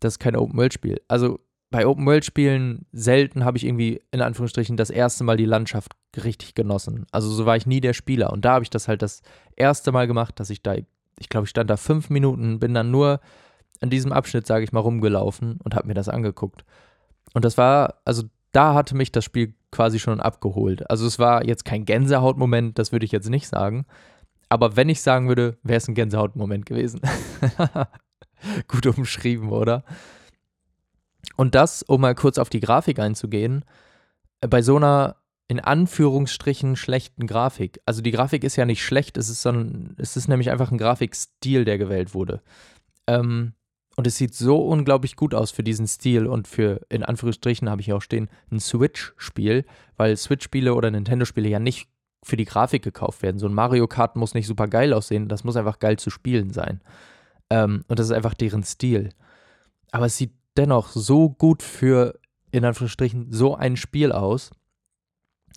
[0.00, 1.00] das ist kein Open-World-Spiel.
[1.06, 1.38] Also
[1.74, 7.04] bei Open-World-Spielen selten habe ich irgendwie in Anführungsstrichen das erste Mal die Landschaft richtig genossen.
[7.10, 8.32] Also so war ich nie der Spieler.
[8.32, 9.22] Und da habe ich das halt das
[9.56, 10.76] erste Mal gemacht, dass ich da,
[11.18, 13.18] ich glaube, ich stand da fünf Minuten, bin dann nur
[13.80, 16.64] an diesem Abschnitt, sage ich mal, rumgelaufen und habe mir das angeguckt.
[17.32, 20.88] Und das war, also da hatte mich das Spiel quasi schon abgeholt.
[20.88, 23.84] Also es war jetzt kein Gänsehautmoment, das würde ich jetzt nicht sagen.
[24.48, 27.00] Aber wenn ich sagen würde, wäre es ein Gänsehautmoment gewesen.
[28.68, 29.82] Gut umschrieben, oder?
[31.36, 33.64] Und das, um mal kurz auf die Grafik einzugehen,
[34.40, 35.16] äh, bei so einer
[35.46, 37.80] in Anführungsstrichen schlechten Grafik.
[37.84, 40.78] Also die Grafik ist ja nicht schlecht, es ist, sondern, es ist nämlich einfach ein
[40.78, 42.40] Grafikstil, der gewählt wurde.
[43.06, 43.52] Ähm,
[43.96, 47.80] und es sieht so unglaublich gut aus für diesen Stil und für, in Anführungsstrichen habe
[47.80, 49.64] ich hier auch stehen, ein Switch-Spiel,
[49.96, 51.88] weil Switch-Spiele oder Nintendo-Spiele ja nicht
[52.24, 53.38] für die Grafik gekauft werden.
[53.38, 56.50] So ein Mario Kart muss nicht super geil aussehen, das muss einfach geil zu spielen
[56.50, 56.80] sein.
[57.50, 59.10] Ähm, und das ist einfach deren Stil.
[59.92, 62.18] Aber es sieht dennoch so gut für,
[62.50, 64.50] in Anführungsstrichen, so ein Spiel aus.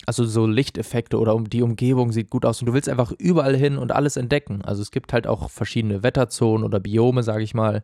[0.06, 3.78] Also so Lichteffekte oder die Umgebung sieht gut aus und du willst einfach überall hin
[3.78, 4.62] und alles entdecken.
[4.64, 7.84] Also es gibt halt auch verschiedene Wetterzonen oder Biome, sage ich mal.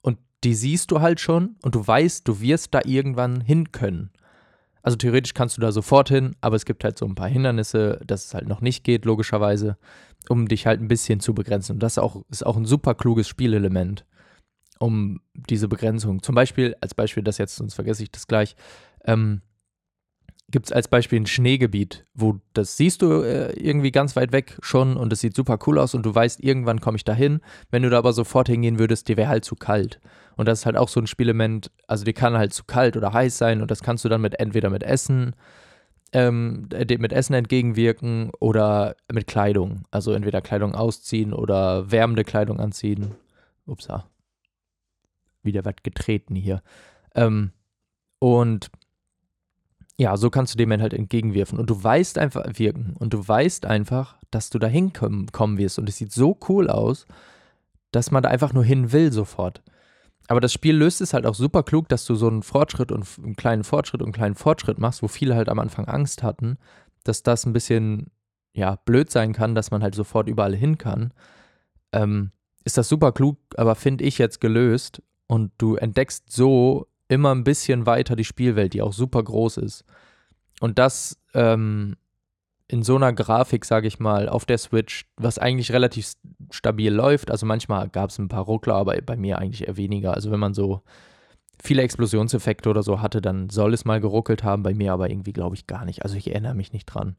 [0.00, 4.10] Und die siehst du halt schon und du weißt, du wirst da irgendwann hin können.
[4.82, 8.00] Also theoretisch kannst du da sofort hin, aber es gibt halt so ein paar Hindernisse,
[8.06, 9.76] dass es halt noch nicht geht, logischerweise,
[10.28, 11.72] um dich halt ein bisschen zu begrenzen.
[11.72, 14.04] Und das ist auch, ist auch ein super kluges Spielelement
[14.78, 16.22] um diese Begrenzung.
[16.22, 18.56] Zum Beispiel, als Beispiel das jetzt, sonst vergesse ich das gleich,
[19.04, 19.40] ähm,
[20.50, 24.58] gibt es als Beispiel ein Schneegebiet, wo das siehst du äh, irgendwie ganz weit weg
[24.60, 27.40] schon und es sieht super cool aus und du weißt, irgendwann komme ich da hin.
[27.70, 30.00] Wenn du da aber sofort hingehen würdest, dir wäre halt zu kalt.
[30.36, 33.12] Und das ist halt auch so ein Spielement, also die kann halt zu kalt oder
[33.12, 35.34] heiß sein und das kannst du dann mit entweder mit Essen,
[36.12, 39.84] ähm, mit Essen entgegenwirken oder mit Kleidung.
[39.90, 43.12] Also entweder Kleidung ausziehen oder wärmende Kleidung anziehen.
[43.66, 44.04] Upsa
[45.44, 46.62] wieder was getreten hier.
[47.14, 47.52] Ähm,
[48.18, 48.70] und
[49.98, 51.58] ja, so kannst du dem halt entgegenwirfen.
[51.58, 52.94] Und du weißt einfach, wirken.
[52.98, 55.78] Und du weißt einfach, dass du da hinkommen wirst.
[55.78, 57.06] Und es sieht so cool aus,
[57.92, 59.62] dass man da einfach nur hin will sofort.
[60.26, 63.06] Aber das Spiel löst es halt auch super klug, dass du so einen Fortschritt und
[63.22, 66.56] einen kleinen Fortschritt und einen kleinen Fortschritt machst, wo viele halt am Anfang Angst hatten,
[67.04, 68.10] dass das ein bisschen,
[68.54, 71.12] ja, blöd sein kann, dass man halt sofort überall hin kann.
[71.92, 72.32] Ähm,
[72.64, 77.44] ist das super klug, aber finde ich jetzt gelöst und du entdeckst so immer ein
[77.44, 79.84] bisschen weiter die Spielwelt, die auch super groß ist.
[80.60, 81.96] Und das ähm,
[82.68, 86.14] in so einer Grafik, sage ich mal, auf der Switch, was eigentlich relativ
[86.50, 87.30] stabil läuft.
[87.30, 90.14] Also manchmal gab es ein paar Ruckler, aber bei mir eigentlich eher weniger.
[90.14, 90.82] Also wenn man so
[91.62, 94.62] viele Explosionseffekte oder so hatte, dann soll es mal geruckelt haben.
[94.62, 96.02] Bei mir aber irgendwie glaube ich gar nicht.
[96.02, 97.16] Also ich erinnere mich nicht dran.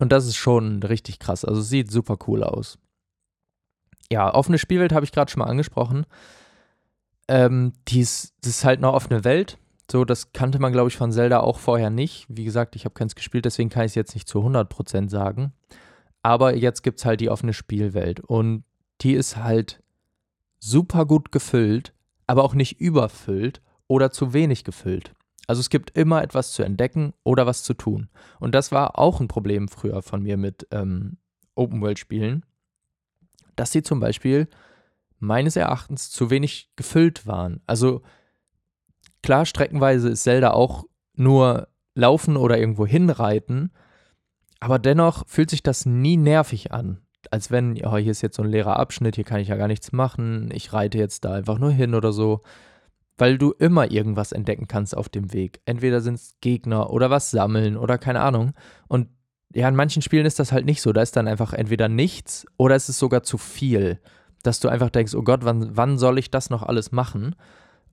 [0.00, 1.44] Und das ist schon richtig krass.
[1.44, 2.78] Also sieht super cool aus.
[4.10, 6.04] Ja, offene Spielwelt habe ich gerade schon mal angesprochen.
[7.28, 9.58] Ähm, die ist, das ist halt eine offene Welt.
[9.90, 12.26] So, das kannte man, glaube ich, von Zelda auch vorher nicht.
[12.28, 15.52] Wie gesagt, ich habe keins gespielt, deswegen kann ich es jetzt nicht zu 100% sagen.
[16.22, 18.20] Aber jetzt gibt es halt die offene Spielwelt.
[18.20, 18.64] Und
[19.02, 19.82] die ist halt
[20.58, 21.92] super gut gefüllt,
[22.26, 25.12] aber auch nicht überfüllt oder zu wenig gefüllt.
[25.46, 28.08] Also es gibt immer etwas zu entdecken oder was zu tun.
[28.40, 31.18] Und das war auch ein Problem früher von mir mit ähm,
[31.54, 32.44] Open-World-Spielen,
[33.56, 34.48] dass sie zum Beispiel
[35.24, 37.60] meines Erachtens zu wenig gefüllt waren.
[37.66, 38.02] Also
[39.22, 40.84] klar, streckenweise ist Zelda auch
[41.14, 43.72] nur laufen oder irgendwo hinreiten,
[44.60, 47.00] aber dennoch fühlt sich das nie nervig an.
[47.30, 49.68] Als wenn, oh, hier ist jetzt so ein leerer Abschnitt, hier kann ich ja gar
[49.68, 52.42] nichts machen, ich reite jetzt da einfach nur hin oder so.
[53.16, 55.60] Weil du immer irgendwas entdecken kannst auf dem Weg.
[55.66, 58.54] Entweder sind es Gegner oder was sammeln oder keine Ahnung.
[58.88, 59.08] Und
[59.54, 60.92] ja, in manchen Spielen ist das halt nicht so.
[60.92, 64.00] Da ist dann einfach entweder nichts oder es ist sogar zu viel
[64.46, 67.34] dass du einfach denkst, oh Gott, wann, wann soll ich das noch alles machen?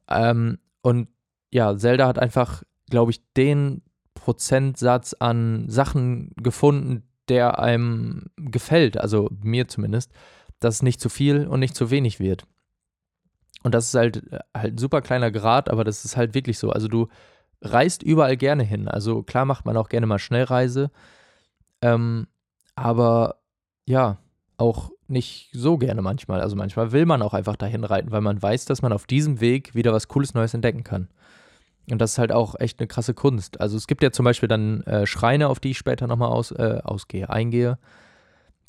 [0.10, 1.08] Ähm, und
[1.52, 3.82] ja, Zelda hat einfach, glaube ich, den
[4.14, 10.12] Prozentsatz an Sachen gefunden, der einem gefällt, also mir zumindest,
[10.60, 12.46] dass es nicht zu viel und nicht zu wenig wird.
[13.64, 14.24] Und das ist halt,
[14.56, 16.72] halt ein super kleiner Grad, aber das ist halt wirklich so.
[16.72, 17.08] Also du
[17.62, 18.88] reist überall gerne hin.
[18.88, 20.92] Also klar macht man auch gerne mal Schnellreise.
[21.82, 22.28] Ähm,
[22.76, 23.42] aber
[23.86, 24.18] ja,
[24.62, 26.40] auch nicht so gerne manchmal.
[26.40, 29.42] Also manchmal will man auch einfach dahin reiten, weil man weiß, dass man auf diesem
[29.42, 31.10] Weg wieder was Cooles Neues entdecken kann.
[31.90, 33.60] Und das ist halt auch echt eine krasse Kunst.
[33.60, 36.52] Also es gibt ja zum Beispiel dann äh, Schreine, auf die ich später nochmal aus,
[36.52, 37.78] äh, ausgehe, eingehe,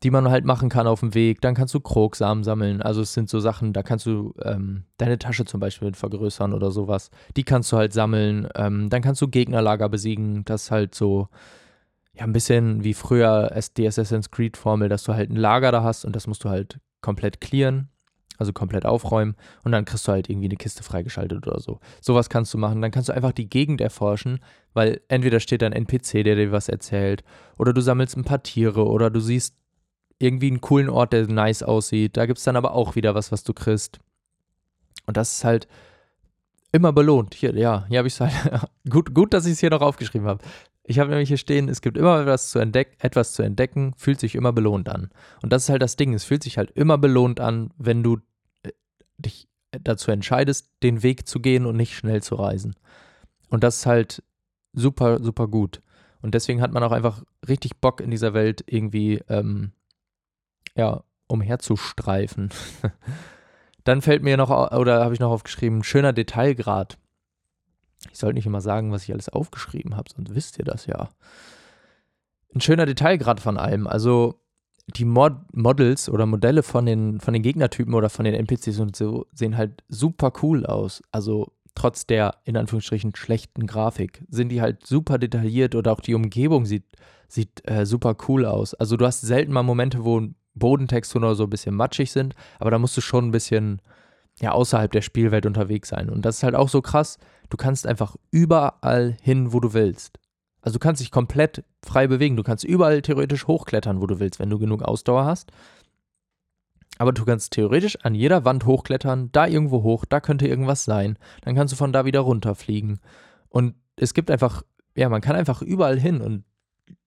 [0.02, 1.40] die man halt machen kann auf dem Weg.
[1.42, 2.82] Dann kannst du Krogsamen sammeln.
[2.82, 6.72] Also es sind so Sachen, da kannst du ähm, deine Tasche zum Beispiel vergrößern oder
[6.72, 7.10] sowas.
[7.36, 8.48] Die kannst du halt sammeln.
[8.56, 10.44] Ähm, dann kannst du Gegnerlager besiegen.
[10.44, 11.28] Das ist halt so,
[12.14, 15.82] ja, ein bisschen wie früher die Assassin's Creed Formel, dass du halt ein Lager da
[15.82, 17.88] hast und das musst du halt komplett clearen
[18.42, 21.80] also komplett aufräumen und dann kriegst du halt irgendwie eine Kiste freigeschaltet oder so.
[22.00, 22.82] Sowas kannst du machen.
[22.82, 24.40] Dann kannst du einfach die Gegend erforschen,
[24.74, 27.22] weil entweder steht da ein NPC, der dir was erzählt,
[27.56, 29.54] oder du sammelst ein paar Tiere oder du siehst
[30.18, 32.16] irgendwie einen coolen Ort, der nice aussieht.
[32.16, 34.00] Da gibt es dann aber auch wieder was, was du kriegst.
[35.06, 35.68] Und das ist halt
[36.70, 37.34] immer belohnt.
[37.34, 38.32] Hier, ja, hier habe ich es halt.
[38.88, 40.42] gut, gut, dass ich es hier noch aufgeschrieben habe.
[40.84, 44.18] Ich habe nämlich hier stehen, es gibt immer etwas zu, entdeck etwas zu entdecken, fühlt
[44.18, 45.10] sich immer belohnt an.
[45.42, 48.18] Und das ist halt das Ding, es fühlt sich halt immer belohnt an, wenn du
[49.18, 52.74] dich dazu entscheidest, den Weg zu gehen und nicht schnell zu reisen.
[53.48, 54.22] Und das ist halt
[54.72, 55.82] super, super gut.
[56.20, 59.72] Und deswegen hat man auch einfach richtig Bock in dieser Welt irgendwie, ähm,
[60.76, 62.50] ja, umherzustreifen.
[63.84, 66.98] Dann fällt mir noch, oder habe ich noch aufgeschrieben, schöner Detailgrad.
[68.10, 71.08] Ich sollte nicht immer sagen, was ich alles aufgeschrieben habe, sonst wisst ihr das ja.
[72.54, 73.86] Ein schöner Detailgrad von allem.
[73.86, 74.42] Also
[74.96, 78.96] die Mod Models oder Modelle von den, von den Gegnertypen oder von den NPCs und
[78.96, 81.02] so sehen halt super cool aus.
[81.12, 86.14] Also trotz der in Anführungsstrichen schlechten Grafik sind die halt super detailliert oder auch die
[86.14, 86.84] Umgebung sieht,
[87.28, 88.74] sieht äh, super cool aus.
[88.74, 90.20] Also du hast selten mal Momente, wo
[90.54, 93.80] Bodentexturen oder so ein bisschen matschig sind, aber da musst du schon ein bisschen
[94.42, 96.10] ja, außerhalb der Spielwelt unterwegs sein.
[96.10, 97.18] Und das ist halt auch so krass.
[97.48, 100.18] Du kannst einfach überall hin, wo du willst.
[100.62, 102.36] Also du kannst dich komplett frei bewegen.
[102.36, 105.52] Du kannst überall theoretisch hochklettern, wo du willst, wenn du genug Ausdauer hast.
[106.98, 111.18] Aber du kannst theoretisch an jeder Wand hochklettern, da irgendwo hoch, da könnte irgendwas sein.
[111.42, 112.98] Dann kannst du von da wieder runterfliegen.
[113.48, 114.62] Und es gibt einfach,
[114.96, 116.20] ja, man kann einfach überall hin.
[116.20, 116.42] Und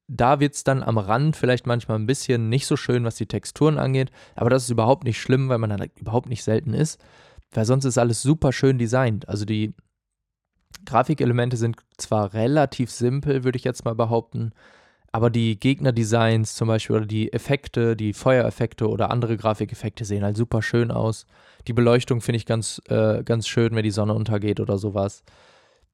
[0.07, 3.25] da wird es dann am Rand vielleicht manchmal ein bisschen nicht so schön, was die
[3.25, 4.11] Texturen angeht.
[4.35, 7.01] Aber das ist überhaupt nicht schlimm, weil man dann überhaupt nicht selten ist.
[7.51, 9.27] Weil sonst ist alles super schön designt.
[9.29, 9.73] Also die
[10.85, 14.51] Grafikelemente sind zwar relativ simpel, würde ich jetzt mal behaupten,
[15.15, 20.35] aber die Gegnerdesigns zum Beispiel oder die Effekte, die Feuereffekte oder andere Grafikeffekte sehen halt
[20.35, 21.25] super schön aus.
[21.67, 25.23] Die Beleuchtung finde ich ganz, äh, ganz schön, wenn die Sonne untergeht oder sowas.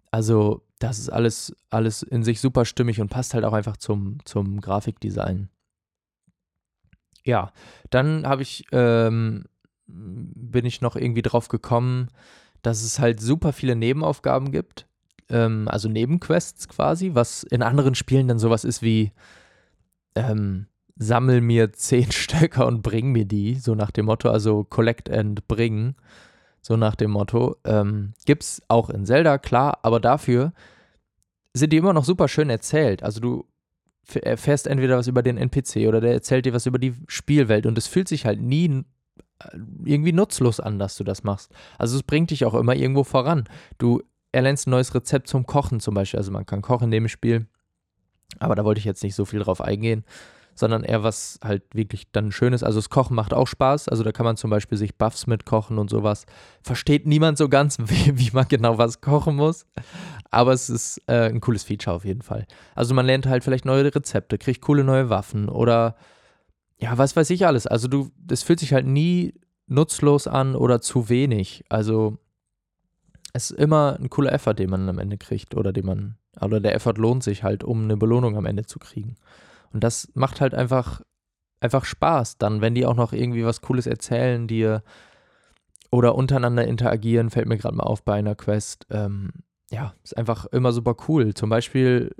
[0.09, 4.17] Also, das ist alles, alles in sich super stimmig und passt halt auch einfach zum,
[4.25, 5.49] zum Grafikdesign.
[7.23, 7.53] Ja,
[7.91, 9.45] dann habe ich, ähm,
[9.93, 12.10] bin ich noch irgendwie drauf gekommen,
[12.62, 14.88] dass es halt super viele Nebenaufgaben gibt,
[15.30, 19.12] ähm, also Nebenquests quasi, was in anderen Spielen dann sowas ist wie
[20.15, 25.10] ähm, sammel mir zehn Stöcker und bring mir die, so nach dem Motto, also collect
[25.10, 25.95] and bring,
[26.62, 27.58] so nach dem Motto.
[27.63, 30.54] Ähm, es auch in Zelda, klar, aber dafür
[31.54, 33.04] sind die immer noch super schön erzählt.
[33.04, 33.45] Also du
[34.21, 37.77] erfährst entweder was über den NPC oder der erzählt dir was über die Spielwelt und
[37.77, 38.84] es fühlt sich halt nie
[39.86, 41.51] irgendwie nutzlos an, dass du das machst.
[41.77, 43.45] Also es bringt dich auch immer irgendwo voran.
[43.77, 44.01] Du
[44.32, 46.19] erlernst ein neues Rezept zum Kochen zum Beispiel.
[46.19, 47.47] Also man kann kochen in dem Spiel,
[48.39, 50.06] aber da wollte ich jetzt nicht so viel drauf eingehen,
[50.56, 52.63] sondern eher was halt wirklich dann Schönes.
[52.63, 53.89] Also das Kochen macht auch Spaß.
[53.89, 56.25] Also da kann man zum Beispiel sich Buffs mitkochen und sowas.
[56.62, 59.65] Versteht niemand so ganz, wie, wie man genau was kochen muss.
[60.30, 62.45] Aber es ist äh, ein cooles Feature auf jeden Fall.
[62.75, 65.95] Also man lernt halt vielleicht neue Rezepte, kriegt coole neue Waffen oder
[66.81, 67.67] ja, was weiß ich alles.
[67.67, 69.35] Also du, das fühlt sich halt nie
[69.67, 71.63] nutzlos an oder zu wenig.
[71.69, 72.17] Also
[73.33, 76.59] es ist immer ein cooler Effort, den man am Ende kriegt oder den man, oder
[76.59, 79.15] der Effort lohnt sich halt, um eine Belohnung am Ende zu kriegen.
[79.71, 81.01] Und das macht halt einfach,
[81.59, 84.83] einfach Spaß dann, wenn die auch noch irgendwie was Cooles erzählen dir
[85.91, 88.87] oder untereinander interagieren, fällt mir gerade mal auf bei einer Quest.
[88.89, 89.31] Ähm,
[89.71, 91.35] ja, ist einfach immer super cool.
[91.35, 92.15] Zum Beispiel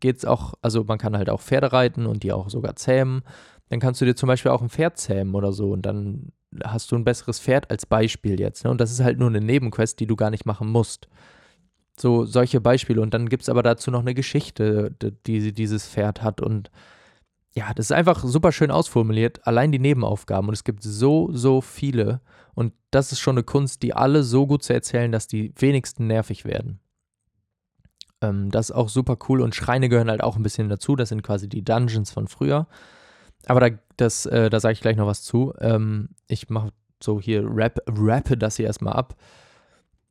[0.00, 3.22] geht es auch, also man kann halt auch Pferde reiten und die auch sogar zähmen
[3.68, 6.32] dann kannst du dir zum Beispiel auch ein Pferd zähmen oder so und dann
[6.64, 8.64] hast du ein besseres Pferd als Beispiel jetzt.
[8.64, 8.70] Ne?
[8.70, 11.08] Und das ist halt nur eine Nebenquest, die du gar nicht machen musst.
[11.98, 13.00] So solche Beispiele.
[13.00, 14.94] Und dann gibt es aber dazu noch eine Geschichte,
[15.26, 16.40] die dieses Pferd hat.
[16.40, 16.70] Und
[17.54, 19.46] ja, das ist einfach super schön ausformuliert.
[19.46, 20.48] Allein die Nebenaufgaben.
[20.48, 22.20] Und es gibt so, so viele.
[22.54, 26.06] Und das ist schon eine Kunst, die alle so gut zu erzählen, dass die wenigsten
[26.06, 26.80] nervig werden.
[28.22, 29.42] Ähm, das ist auch super cool.
[29.42, 30.96] Und Schreine gehören halt auch ein bisschen dazu.
[30.96, 32.68] Das sind quasi die Dungeons von früher.
[33.46, 35.54] Aber da, das, äh, da sage ich gleich noch was zu.
[35.60, 36.72] Ähm, ich mache
[37.02, 39.16] so hier rap, rappe das hier erstmal ab.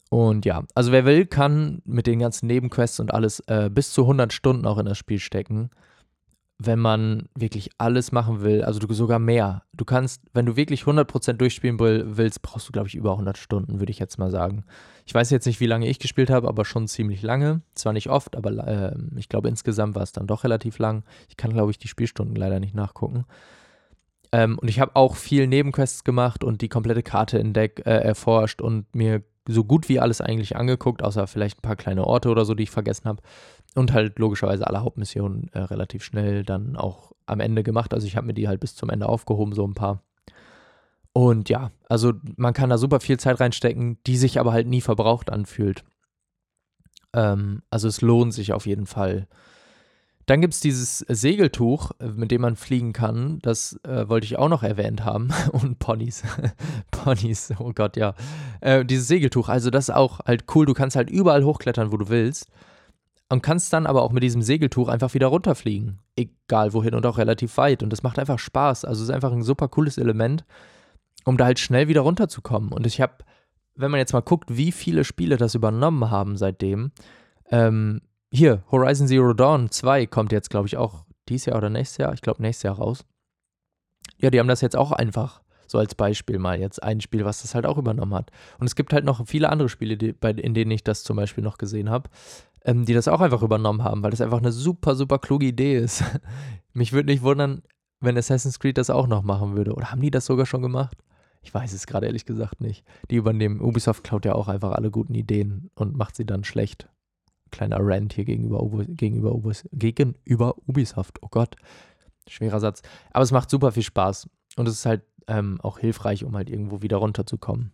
[0.10, 4.04] Und ja, also wer will, kann mit den ganzen Nebenquests und alles äh, bis zu
[4.04, 5.70] 100 Stunden auch in das Spiel stecken
[6.60, 9.64] wenn man wirklich alles machen will, also du sogar mehr.
[9.74, 13.80] Du kannst, wenn du wirklich 100% durchspielen willst, brauchst du, glaube ich, über 100 Stunden,
[13.80, 14.64] würde ich jetzt mal sagen.
[15.06, 17.62] Ich weiß jetzt nicht, wie lange ich gespielt habe, aber schon ziemlich lange.
[17.76, 21.04] Zwar nicht oft, aber äh, ich glaube, insgesamt war es dann doch relativ lang.
[21.30, 23.26] Ich kann, glaube ich, die Spielstunden leider nicht nachgucken.
[24.32, 28.62] Ähm, und ich habe auch viel Nebenquests gemacht und die komplette Karte entdeckt, äh, erforscht
[28.62, 32.46] und mir so gut wie alles eigentlich angeguckt, außer vielleicht ein paar kleine Orte oder
[32.46, 33.22] so, die ich vergessen habe.
[33.78, 37.94] Und halt logischerweise alle Hauptmissionen äh, relativ schnell dann auch am Ende gemacht.
[37.94, 40.02] Also ich habe mir die halt bis zum Ende aufgehoben, so ein paar.
[41.14, 44.82] Und ja, also man kann da super viel Zeit reinstecken, die sich aber halt nie
[44.82, 45.84] verbraucht anfühlt.
[47.14, 49.28] Ähm, also es lohnt sich auf jeden Fall.
[50.26, 53.38] Dann gibt es dieses Segeltuch, äh, mit dem man fliegen kann.
[53.44, 55.30] Das äh, wollte ich auch noch erwähnt haben.
[55.52, 56.24] Und Ponys.
[56.92, 58.16] Ponys, oh Gott, ja.
[58.60, 60.66] Äh, dieses Segeltuch, also das ist auch halt cool.
[60.66, 62.48] Du kannst halt überall hochklettern, wo du willst.
[63.30, 66.00] Und kannst dann aber auch mit diesem Segeltuch einfach wieder runterfliegen.
[66.16, 67.84] Egal wohin und auch relativ weit.
[67.84, 68.86] Und das macht einfach Spaß.
[68.86, 70.46] Also es ist einfach ein super cooles Element,
[71.26, 72.72] um da halt schnell wieder runterzukommen.
[72.72, 73.16] Und ich habe,
[73.76, 76.92] wenn man jetzt mal guckt, wie viele Spiele das übernommen haben seitdem,
[77.50, 81.98] ähm, hier, Horizon Zero Dawn 2 kommt jetzt, glaube ich, auch dieses Jahr oder nächstes
[81.98, 82.14] Jahr.
[82.14, 83.06] Ich glaube, nächstes Jahr raus.
[84.20, 87.42] Ja, die haben das jetzt auch einfach so als Beispiel mal jetzt ein Spiel, was
[87.42, 88.32] das halt auch übernommen hat.
[88.58, 91.18] Und es gibt halt noch viele andere Spiele, die, bei, in denen ich das zum
[91.18, 92.10] Beispiel noch gesehen habe,
[92.68, 95.78] ähm, die das auch einfach übernommen haben, weil das einfach eine super, super kluge Idee
[95.78, 96.04] ist.
[96.74, 97.64] Mich würde nicht wundern,
[98.00, 99.74] wenn Assassin's Creed das auch noch machen würde.
[99.74, 100.98] Oder haben die das sogar schon gemacht?
[101.42, 102.86] Ich weiß es gerade ehrlich gesagt nicht.
[103.10, 106.90] Die übernehmen, Ubisoft klaut ja auch einfach alle guten Ideen und macht sie dann schlecht
[107.50, 109.40] kleiner Rant hier gegenüber, gegenüber,
[109.72, 111.20] gegenüber Ubisoft.
[111.22, 111.56] Oh Gott,
[112.28, 112.82] schwerer Satz.
[113.12, 114.30] Aber es macht super viel Spaß.
[114.58, 117.72] Und es ist halt ähm, auch hilfreich, um halt irgendwo wieder runterzukommen.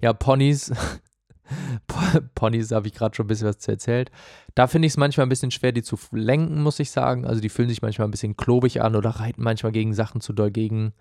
[0.00, 0.72] Ja, Ponys.
[2.34, 4.10] Ponys habe ich gerade schon ein bisschen was zu erzählt.
[4.54, 7.26] Da finde ich es manchmal ein bisschen schwer, die zu lenken, muss ich sagen.
[7.26, 10.32] Also die fühlen sich manchmal ein bisschen klobig an oder reiten manchmal gegen Sachen zu
[10.32, 10.92] doll gegen.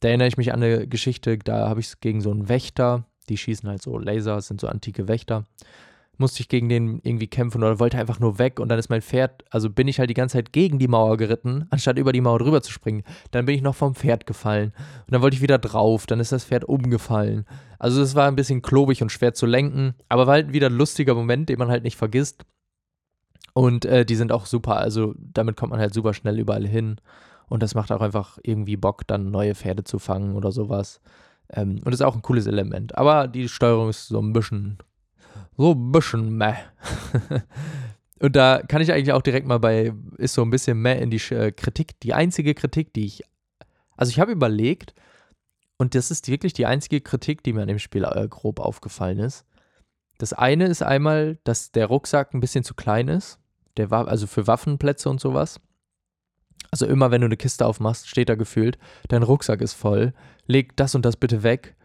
[0.00, 3.04] Da erinnere ich mich an eine Geschichte, da habe ich es gegen so einen Wächter.
[3.28, 5.44] Die schießen halt so Laser, sind so antike Wächter
[6.18, 9.02] musste ich gegen den irgendwie kämpfen oder wollte einfach nur weg und dann ist mein
[9.02, 12.20] Pferd, also bin ich halt die ganze Zeit gegen die Mauer geritten, anstatt über die
[12.20, 13.04] Mauer drüber zu springen.
[13.30, 14.72] Dann bin ich noch vom Pferd gefallen
[15.06, 17.46] und dann wollte ich wieder drauf, dann ist das Pferd umgefallen.
[17.78, 20.76] Also es war ein bisschen klobig und schwer zu lenken, aber war halt wieder ein
[20.76, 22.44] lustiger Moment, den man halt nicht vergisst.
[23.54, 27.00] Und äh, die sind auch super, also damit kommt man halt super schnell überall hin
[27.48, 31.00] und das macht auch einfach irgendwie Bock, dann neue Pferde zu fangen oder sowas.
[31.50, 32.96] Ähm, und ist auch ein cooles Element.
[32.96, 34.78] Aber die Steuerung ist so ein bisschen
[35.56, 36.54] so ein bisschen meh.
[38.20, 41.10] Und da kann ich eigentlich auch direkt mal bei, ist so ein bisschen meh in
[41.10, 43.22] die äh, Kritik, die einzige Kritik, die ich,
[43.96, 44.94] also ich habe überlegt,
[45.76, 49.20] und das ist wirklich die einzige Kritik, die mir an dem Spiel äh, grob aufgefallen
[49.20, 49.44] ist.
[50.18, 53.38] Das eine ist einmal, dass der Rucksack ein bisschen zu klein ist,
[53.76, 55.60] der war also für Waffenplätze und sowas.
[56.72, 60.12] Also immer wenn du eine Kiste aufmachst, steht da gefühlt, dein Rucksack ist voll,
[60.46, 61.76] leg das und das bitte weg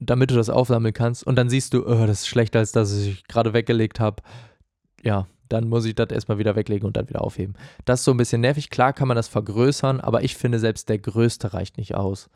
[0.00, 1.24] damit du das aufsammeln kannst.
[1.24, 4.22] Und dann siehst du, oh, das ist schlechter als das, was ich gerade weggelegt habe.
[5.02, 7.54] Ja, dann muss ich das erstmal wieder weglegen und dann wieder aufheben.
[7.84, 8.70] Das ist so ein bisschen nervig.
[8.70, 12.30] Klar kann man das vergrößern, aber ich finde, selbst der größte reicht nicht aus.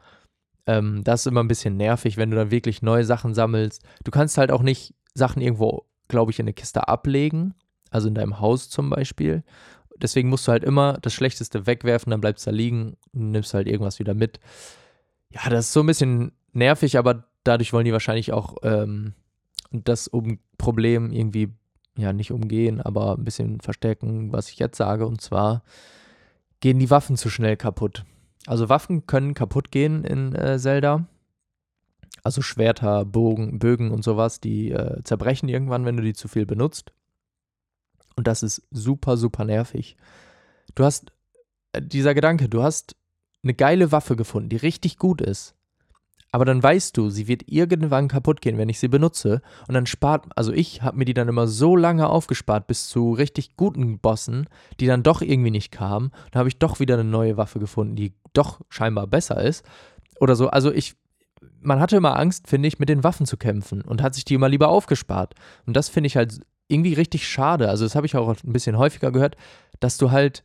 [0.67, 3.83] Ähm, das ist immer ein bisschen nervig, wenn du dann wirklich neue Sachen sammelst.
[4.03, 7.55] Du kannst halt auch nicht Sachen irgendwo, glaube ich, in eine Kiste ablegen.
[7.91, 9.45] Also in deinem Haus zum Beispiel.
[9.97, 13.69] Deswegen musst du halt immer das Schlechteste wegwerfen, dann bleibst du da liegen nimmst halt
[13.69, 14.41] irgendwas wieder mit.
[15.31, 19.15] Ja, das ist so ein bisschen nervig, aber dadurch wollen die wahrscheinlich auch ähm,
[19.71, 21.53] das um Problem irgendwie,
[21.97, 25.07] ja, nicht umgehen, aber ein bisschen verstärken, was ich jetzt sage.
[25.07, 25.63] Und zwar
[26.61, 28.05] gehen die Waffen zu schnell kaputt.
[28.47, 31.07] Also Waffen können kaputt gehen in äh, Zelda.
[32.23, 36.47] Also Schwerter, Bogen, Bögen und sowas, die äh, zerbrechen irgendwann, wenn du die zu viel
[36.47, 36.93] benutzt.
[38.17, 39.97] Und das ist super, super nervig.
[40.75, 41.13] Du hast,
[41.73, 42.97] äh, dieser Gedanke, du hast
[43.43, 45.55] eine geile Waffe gefunden, die richtig gut ist.
[46.35, 49.41] Aber dann weißt du, sie wird irgendwann kaputt gehen, wenn ich sie benutze.
[49.69, 53.13] Und dann spart, also ich habe mir die dann immer so lange aufgespart bis zu
[53.13, 54.49] richtig guten Bossen,
[54.81, 56.11] die dann doch irgendwie nicht kamen.
[56.33, 59.65] Dann habe ich doch wieder eine neue Waffe gefunden, die doch scheinbar besser ist.
[60.19, 60.49] Oder so.
[60.49, 60.97] Also ich,
[61.61, 64.35] man hatte immer Angst, finde ich, mit den Waffen zu kämpfen und hat sich die
[64.35, 65.37] immer lieber aufgespart.
[65.67, 67.69] Und das finde ich halt irgendwie richtig schade.
[67.69, 69.37] Also das habe ich auch ein bisschen häufiger gehört,
[69.79, 70.43] dass du halt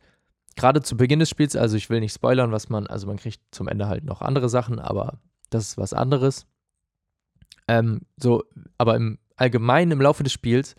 [0.54, 3.40] gerade zu Beginn des Spiels, also ich will nicht spoilern, was man, also man kriegt
[3.50, 5.18] zum Ende halt noch andere Sachen, aber
[5.50, 6.46] das ist was anderes.
[7.68, 8.44] Ähm, so,
[8.78, 10.74] aber im Allgemeinen im Laufe des Spiels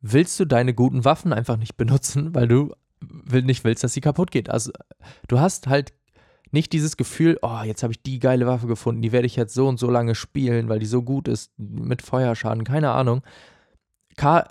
[0.00, 4.00] willst du deine guten Waffen einfach nicht benutzen, weil du will, nicht willst, dass sie
[4.00, 4.50] kaputt geht.
[4.50, 4.72] Also
[5.28, 5.92] du hast halt
[6.52, 9.54] nicht dieses Gefühl, oh, jetzt habe ich die geile Waffe gefunden, die werde ich jetzt
[9.54, 13.22] so und so lange spielen, weil die so gut ist, mit Feuerschaden, keine Ahnung.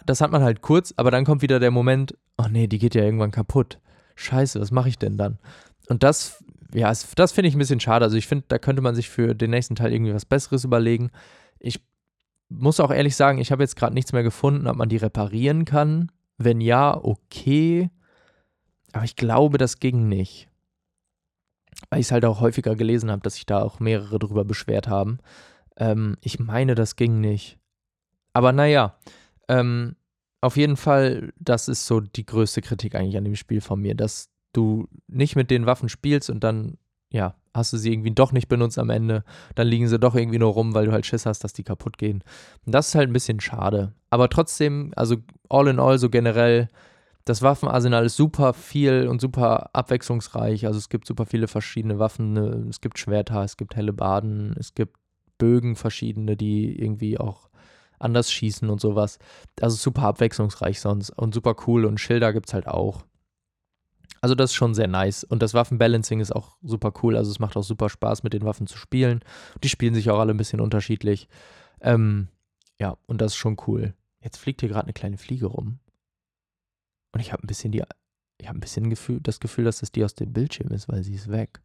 [0.06, 2.96] das hat man halt kurz, aber dann kommt wieder der Moment, oh nee, die geht
[2.96, 3.80] ja irgendwann kaputt.
[4.16, 5.40] Scheiße, was mache ich denn dann?
[5.88, 6.44] Und das,
[6.76, 8.06] ja, das finde ich ein bisschen schade.
[8.06, 11.12] Also ich finde, da könnte man sich für den nächsten Teil irgendwie was Besseres überlegen.
[11.60, 11.82] Ich
[12.50, 15.66] muss auch ehrlich sagen, ich habe jetzt gerade nichts mehr gefunden, ob man die reparieren
[15.66, 16.12] kann.
[16.38, 17.90] Wenn ja, okay.
[18.94, 20.50] Aber ich glaube, das ging nicht.
[21.90, 24.88] Weil ich es halt auch häufiger gelesen habe, dass sich da auch mehrere drüber beschwert
[24.88, 25.20] haben.
[25.78, 27.58] Ähm, ich meine, das ging nicht.
[28.34, 28.98] Aber naja,
[29.48, 29.96] ähm,
[30.42, 33.96] auf jeden Fall, das ist so die größte Kritik eigentlich an dem Spiel von mir,
[33.96, 36.78] dass du nicht mit den Waffen spielst und dann,
[37.12, 39.24] ja, hast du sie irgendwie doch nicht benutzt am Ende.
[39.56, 41.98] Dann liegen sie doch irgendwie nur rum, weil du halt Schiss hast, dass die kaputt
[41.98, 42.24] gehen.
[42.66, 43.94] Und das ist halt ein bisschen schade.
[44.10, 45.18] Aber trotzdem, also
[45.50, 46.70] all in all, so generell,
[47.24, 50.68] das Waffenarsenal ist super viel und super abwechslungsreich.
[50.68, 52.34] Also es gibt super viele verschiedene Waffen.
[52.34, 52.68] Ne?
[52.70, 54.98] Es gibt Schwerter, es gibt helle Baden, es gibt
[55.38, 57.50] Bögen verschiedene, die irgendwie auch
[58.00, 59.18] anders schießen und sowas.
[59.60, 63.06] Also super abwechslungsreich sonst und super cool und Schilder gibt es halt auch.
[64.26, 65.24] Also das ist schon sehr nice.
[65.24, 67.16] Und das Waffenbalancing ist auch super cool.
[67.16, 69.24] Also es macht auch super Spaß, mit den Waffen zu spielen.
[69.64, 71.28] Die spielen sich auch alle ein bisschen unterschiedlich.
[71.80, 72.30] Ähm,
[72.80, 73.94] ja, und das ist schon cool.
[74.22, 75.78] Jetzt fliegt hier gerade eine kleine Fliege rum.
[77.12, 77.84] Und ich habe ein bisschen die,
[78.40, 81.04] ich habe ein bisschen Gefühl, das Gefühl, dass das die aus dem Bildschirm ist, weil
[81.04, 81.62] sie ist weg.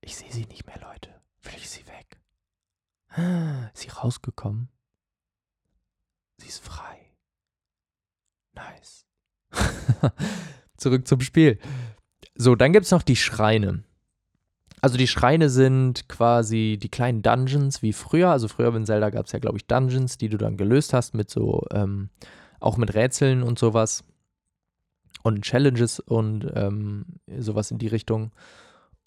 [0.00, 1.10] Ich sehe sie nicht mehr, Leute.
[1.40, 2.18] Vielleicht ist sie weg.
[3.74, 4.70] Ist sie rausgekommen?
[6.38, 7.12] Sie ist frei.
[8.54, 9.04] Nice.
[10.76, 11.58] zurück zum Spiel.
[12.34, 13.84] So, dann gibt es noch die Schreine.
[14.82, 18.30] Also die Schreine sind quasi die kleinen Dungeons wie früher.
[18.30, 21.14] Also früher in Zelda gab es ja, glaube ich, Dungeons, die du dann gelöst hast
[21.14, 22.10] mit so, ähm,
[22.60, 24.04] auch mit Rätseln und sowas.
[25.22, 27.06] Und Challenges und ähm,
[27.38, 28.30] sowas in die Richtung.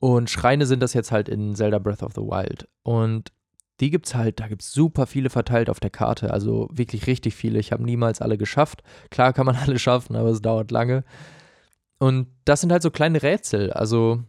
[0.01, 2.67] Und Schreine sind das jetzt halt in Zelda Breath of the Wild.
[2.83, 3.31] Und
[3.79, 6.33] die gibt es halt, da gibt es super viele verteilt auf der Karte.
[6.33, 7.59] Also wirklich richtig viele.
[7.59, 8.83] Ich habe niemals alle geschafft.
[9.11, 11.03] Klar kann man alle schaffen, aber es dauert lange.
[11.99, 13.71] Und das sind halt so kleine Rätsel.
[13.71, 14.23] Also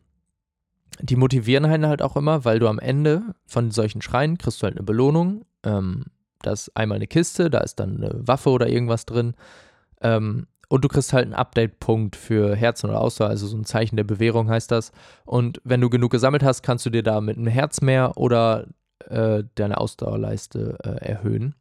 [1.01, 4.65] die motivieren einen halt auch immer, weil du am Ende von solchen Schreien kriegst du
[4.65, 5.45] halt eine Belohnung.
[5.65, 6.07] Ähm,
[6.43, 9.35] da ist einmal eine Kiste, da ist dann eine Waffe oder irgendwas drin.
[10.03, 13.97] Ähm, und du kriegst halt einen Update-Punkt für Herzen oder Ausdauer, also so ein Zeichen
[13.97, 14.93] der Bewährung heißt das.
[15.25, 18.69] Und wenn du genug gesammelt hast, kannst du dir da mit einem Herz mehr oder
[19.09, 21.55] äh, deine Ausdauerleiste äh, erhöhen.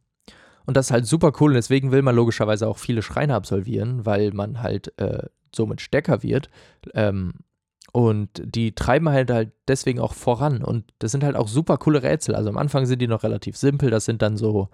[0.64, 4.06] Und das ist halt super cool und deswegen will man logischerweise auch viele Schreine absolvieren,
[4.06, 6.50] weil man halt äh, somit stärker wird.
[6.94, 7.34] Ähm,
[7.92, 10.62] und die treiben halt halt deswegen auch voran.
[10.62, 12.34] Und das sind halt auch super coole Rätsel.
[12.34, 13.90] Also am Anfang sind die noch relativ simpel.
[13.90, 14.68] Das sind dann so,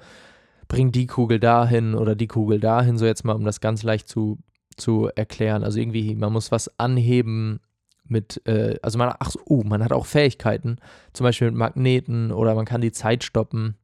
[0.68, 4.08] bring die Kugel dahin oder die Kugel dahin, so jetzt mal, um das ganz leicht
[4.08, 4.38] zu,
[4.76, 5.64] zu erklären.
[5.64, 7.60] Also irgendwie, man muss was anheben
[8.04, 10.76] mit, äh, also man, ach uh, man hat auch Fähigkeiten,
[11.12, 13.76] zum Beispiel mit Magneten oder man kann die Zeit stoppen,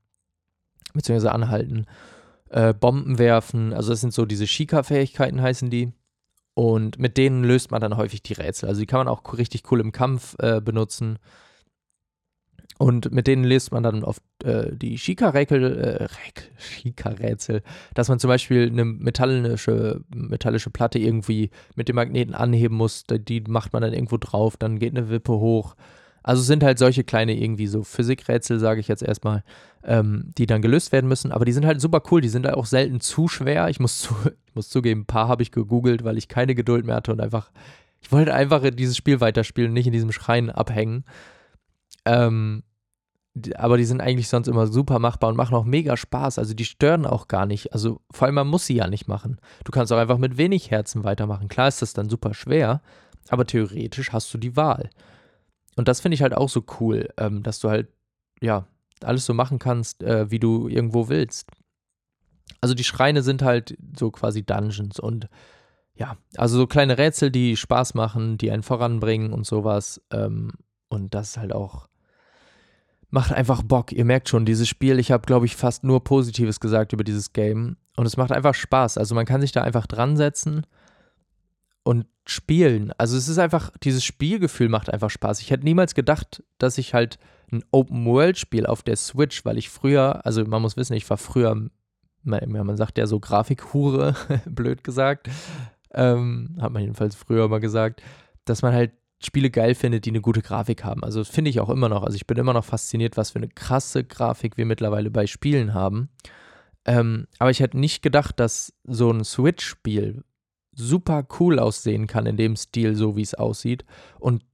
[0.94, 1.86] beziehungsweise anhalten,
[2.50, 3.72] äh, Bomben werfen.
[3.72, 5.92] Also das sind so diese Shika-Fähigkeiten heißen die.
[6.54, 8.68] Und mit denen löst man dann häufig die Rätsel.
[8.68, 11.18] Also die kann man auch richtig cool im Kampf äh, benutzen.
[12.78, 15.30] Und mit denen löst man dann oft äh, die äh, Shika
[17.94, 23.04] dass man zum Beispiel eine metallische, metallische Platte irgendwie mit dem Magneten anheben muss.
[23.08, 25.76] Die macht man dann irgendwo drauf, dann geht eine Wippe hoch.
[26.22, 29.42] Also sind halt solche kleine irgendwie so Physikrätsel, sage ich jetzt erstmal,
[29.84, 31.32] ähm, die dann gelöst werden müssen.
[31.32, 32.20] Aber die sind halt super cool.
[32.20, 33.68] Die sind halt auch selten zu schwer.
[33.68, 34.14] Ich muss, zu,
[34.46, 37.20] ich muss zugeben, ein paar habe ich gegoogelt, weil ich keine Geduld mehr hatte und
[37.20, 37.50] einfach,
[38.00, 41.04] ich wollte einfach dieses Spiel weiterspielen nicht in diesem Schrein abhängen.
[42.04, 42.62] Ähm,
[43.56, 46.38] aber die sind eigentlich sonst immer super machbar und machen auch mega Spaß.
[46.38, 47.72] Also die stören auch gar nicht.
[47.72, 49.38] Also vor allem, man muss sie ja nicht machen.
[49.64, 51.48] Du kannst auch einfach mit wenig Herzen weitermachen.
[51.48, 52.82] Klar ist das dann super schwer,
[53.28, 54.90] aber theoretisch hast du die Wahl.
[55.76, 57.88] Und das finde ich halt auch so cool, ähm, dass du halt,
[58.40, 58.66] ja,
[59.02, 61.50] alles so machen kannst, äh, wie du irgendwo willst.
[62.60, 65.28] Also die Schreine sind halt so quasi Dungeons und
[65.94, 70.00] ja, also so kleine Rätsel, die Spaß machen, die einen voranbringen und sowas.
[70.10, 70.52] Ähm,
[70.88, 71.88] und das ist halt auch,
[73.10, 73.92] macht einfach Bock.
[73.92, 77.32] Ihr merkt schon, dieses Spiel, ich habe, glaube ich, fast nur Positives gesagt über dieses
[77.32, 77.76] Game.
[77.96, 78.96] Und es macht einfach Spaß.
[78.96, 80.66] Also man kann sich da einfach dran setzen
[81.82, 82.92] und spielen.
[82.98, 85.40] Also es ist einfach, dieses Spielgefühl macht einfach Spaß.
[85.40, 87.18] Ich hätte niemals gedacht, dass ich halt
[87.50, 91.68] ein Open-World-Spiel auf der Switch, weil ich früher, also man muss wissen, ich war früher,
[92.22, 94.14] man, sagt ja so Grafikhure,
[94.46, 95.28] blöd gesagt,
[95.92, 98.02] ähm, hat man jedenfalls früher mal gesagt,
[98.44, 98.92] dass man halt
[99.24, 101.04] Spiele geil findet, die eine gute Grafik haben.
[101.04, 102.02] Also finde ich auch immer noch.
[102.02, 105.74] Also ich bin immer noch fasziniert, was für eine krasse Grafik wir mittlerweile bei Spielen
[105.74, 106.08] haben.
[106.84, 110.24] Ähm, aber ich hätte nicht gedacht, dass so ein Switch-Spiel
[110.74, 113.84] super cool aussehen kann in dem Stil, so wie es aussieht.
[114.18, 114.44] Und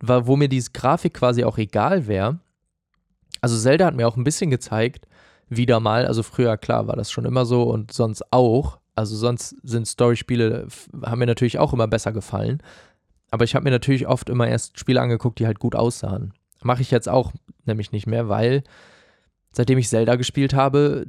[0.00, 2.38] wo mir diese Grafik quasi auch egal wäre.
[3.40, 5.06] Also Zelda hat mir auch ein bisschen gezeigt,
[5.48, 8.78] wieder mal, also früher, klar, war das schon immer so und sonst auch.
[8.94, 10.68] Also sonst sind Story-Spiele,
[11.04, 12.62] haben mir natürlich auch immer besser gefallen.
[13.30, 16.32] Aber ich habe mir natürlich oft immer erst Spiele angeguckt, die halt gut aussahen.
[16.62, 17.32] Mache ich jetzt auch
[17.64, 18.62] nämlich nicht mehr, weil
[19.54, 21.06] seitdem ich Zelda gespielt habe,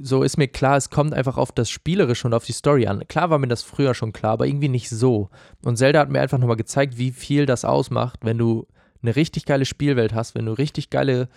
[0.00, 3.06] so ist mir klar, es kommt einfach auf das Spielerische und auf die Story an.
[3.08, 5.30] Klar war mir das früher schon klar, aber irgendwie nicht so.
[5.62, 8.66] Und Zelda hat mir einfach nochmal gezeigt, wie viel das ausmacht, wenn du
[9.02, 11.28] eine richtig geile Spielwelt hast, wenn du richtig geile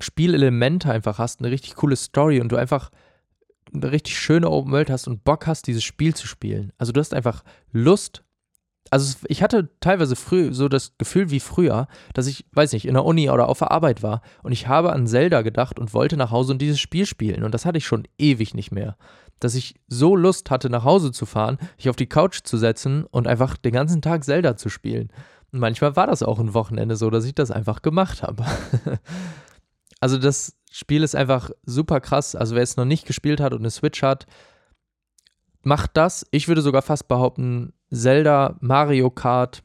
[0.00, 2.90] Spielelemente einfach hast, eine richtig coole Story und du einfach
[3.72, 6.72] eine richtig schöne Open World hast und Bock hast, dieses Spiel zu spielen.
[6.78, 8.22] Also du hast einfach Lust.
[8.90, 12.94] Also ich hatte teilweise früh so das Gefühl wie früher, dass ich, weiß nicht, in
[12.94, 16.16] der Uni oder auf der Arbeit war und ich habe an Zelda gedacht und wollte
[16.16, 17.44] nach Hause und dieses Spiel spielen.
[17.44, 18.96] Und das hatte ich schon ewig nicht mehr.
[19.40, 23.04] Dass ich so Lust hatte, nach Hause zu fahren, mich auf die Couch zu setzen
[23.04, 25.10] und einfach den ganzen Tag Zelda zu spielen.
[25.52, 28.44] Und manchmal war das auch ein Wochenende so, dass ich das einfach gemacht habe.
[30.00, 32.34] also das Spiel ist einfach super krass.
[32.34, 34.26] Also wer es noch nicht gespielt hat und eine Switch hat,
[35.68, 36.26] macht das.
[36.30, 39.62] Ich würde sogar fast behaupten, Zelda, Mario Kart,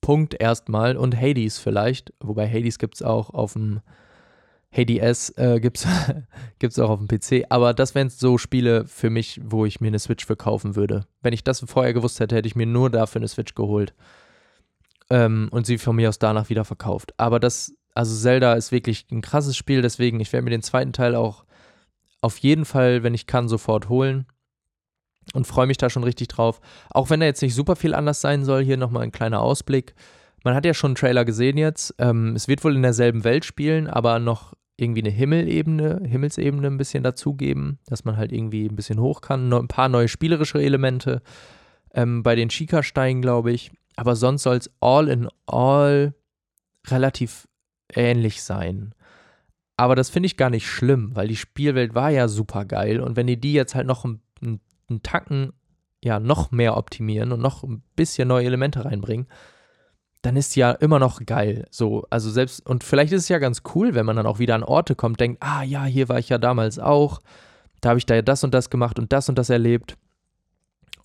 [0.00, 2.12] Punkt erstmal und Hades vielleicht.
[2.20, 3.80] Wobei Hades gibt es auch auf dem
[4.72, 5.86] Hades äh, gibt
[6.60, 7.46] es auch auf dem PC.
[7.48, 11.06] Aber das wären so Spiele für mich, wo ich mir eine Switch verkaufen würde.
[11.22, 13.94] Wenn ich das vorher gewusst hätte, hätte ich mir nur dafür eine Switch geholt.
[15.10, 17.14] Ähm, und sie von mir aus danach wieder verkauft.
[17.18, 20.92] Aber das also Zelda ist wirklich ein krasses Spiel, deswegen, ich werde mir den zweiten
[20.92, 21.44] Teil auch
[22.20, 24.26] auf jeden Fall, wenn ich kann, sofort holen.
[25.32, 26.60] Und freue mich da schon richtig drauf.
[26.90, 29.94] Auch wenn er jetzt nicht super viel anders sein soll, hier nochmal ein kleiner Ausblick.
[30.44, 31.94] Man hat ja schon einen Trailer gesehen jetzt.
[31.98, 36.76] Ähm, es wird wohl in derselben Welt spielen, aber noch irgendwie eine Himmelebene, Himmelsebene ein
[36.76, 39.48] bisschen dazugeben, dass man halt irgendwie ein bisschen hoch kann.
[39.48, 41.22] Noch ein paar neue spielerische Elemente
[41.94, 43.70] ähm, bei den Chica-Steinen, glaube ich.
[43.96, 46.14] Aber sonst soll es all in all
[46.88, 47.48] relativ
[47.92, 48.94] ähnlich sein.
[49.76, 53.16] Aber das finde ich gar nicht schlimm, weil die Spielwelt war ja super geil und
[53.16, 54.20] wenn die die jetzt halt noch einen,
[54.88, 55.52] einen Tacken
[56.02, 59.26] ja noch mehr optimieren und noch ein bisschen neue Elemente reinbringen,
[60.22, 61.66] dann ist die ja immer noch geil.
[61.70, 64.54] So, also selbst, und vielleicht ist es ja ganz cool, wenn man dann auch wieder
[64.54, 67.20] an Orte kommt, denkt, ah ja, hier war ich ja damals auch,
[67.80, 69.96] da habe ich da ja das und das gemacht und das und das erlebt.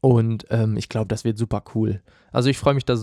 [0.02, 2.02] Und ähm, ich glaube, das wird super cool.
[2.32, 2.98] Also ich freue mich da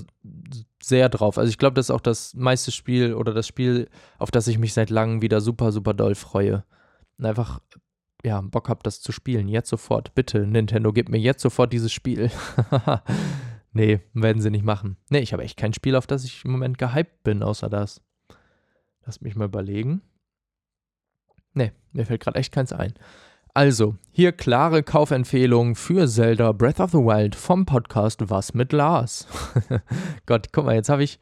[0.82, 1.36] sehr drauf.
[1.36, 4.58] Also ich glaube, das ist auch das meiste Spiel oder das Spiel, auf das ich
[4.58, 6.64] mich seit langem wieder super, super doll freue.
[7.20, 7.60] Einfach,
[8.24, 9.48] ja, Bock habe, das zu spielen.
[9.48, 10.14] Jetzt sofort.
[10.14, 12.30] Bitte, Nintendo, gib mir jetzt sofort dieses Spiel.
[13.72, 14.96] nee, werden sie nicht machen.
[15.10, 18.00] Nee, ich habe echt kein Spiel, auf das ich im Moment gehypt bin, außer das.
[19.04, 20.02] Lass mich mal überlegen.
[21.54, 22.94] Nee, mir fällt gerade echt keins ein.
[23.54, 29.26] Also, hier klare Kaufempfehlung für Zelda Breath of the Wild vom Podcast Was mit Lars.
[30.26, 31.18] Gott, guck mal, jetzt habe ich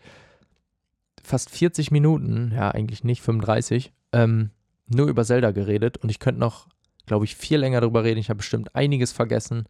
[1.22, 4.50] fast 40 Minuten, ja eigentlich nicht 35, ähm,
[4.86, 6.68] nur über Zelda geredet und ich könnte noch,
[7.06, 8.20] glaube ich, viel länger darüber reden.
[8.20, 9.64] Ich habe bestimmt einiges vergessen,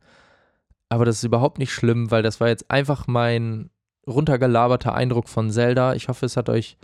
[0.89, 3.70] aber das ist überhaupt nicht schlimm, weil das war jetzt einfach mein
[4.07, 5.95] runtergelaberter Eindruck von Zelda.
[5.95, 6.76] Ich hoffe, es hat euch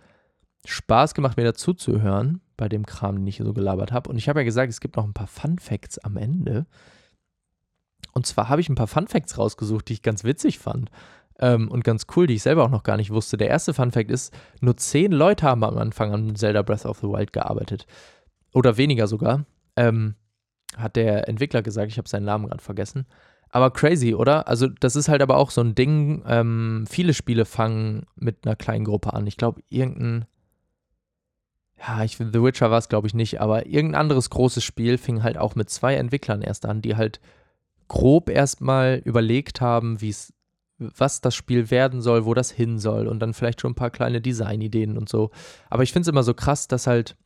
[0.66, 4.11] Spaß gemacht, mir dazu zu hören bei dem Kram, den ich hier so gelabert habe.
[4.11, 6.66] Und ich habe ja gesagt, es gibt noch ein paar Fun Facts am Ende.
[8.12, 10.90] Und zwar habe ich ein paar Fun Facts rausgesucht, die ich ganz witzig fand.
[11.38, 13.38] Ähm, und ganz cool, die ich selber auch noch gar nicht wusste.
[13.38, 16.98] Der erste Fun Fact ist, nur zehn Leute haben am Anfang an Zelda Breath of
[16.98, 17.86] the Wild gearbeitet.
[18.53, 19.46] Oder weniger sogar.
[19.76, 20.16] Ähm,
[20.76, 23.06] hat der Entwickler gesagt, ich habe seinen Namen gerade vergessen.
[23.50, 24.46] Aber crazy, oder?
[24.46, 26.22] Also, das ist halt aber auch so ein Ding.
[26.26, 29.26] Ähm, viele Spiele fangen mit einer kleinen Gruppe an.
[29.26, 30.26] Ich glaube, irgendein
[31.80, 35.22] ja, ich, The Witcher war es, glaube ich, nicht, aber irgendein anderes großes Spiel fing
[35.22, 37.20] halt auch mit zwei Entwicklern erst an, die halt
[37.88, 40.14] grob erstmal überlegt haben, wie
[40.78, 43.90] was das Spiel werden soll, wo das hin soll und dann vielleicht schon ein paar
[43.90, 45.30] kleine Designideen und so.
[45.68, 47.16] Aber ich finde es immer so krass, dass halt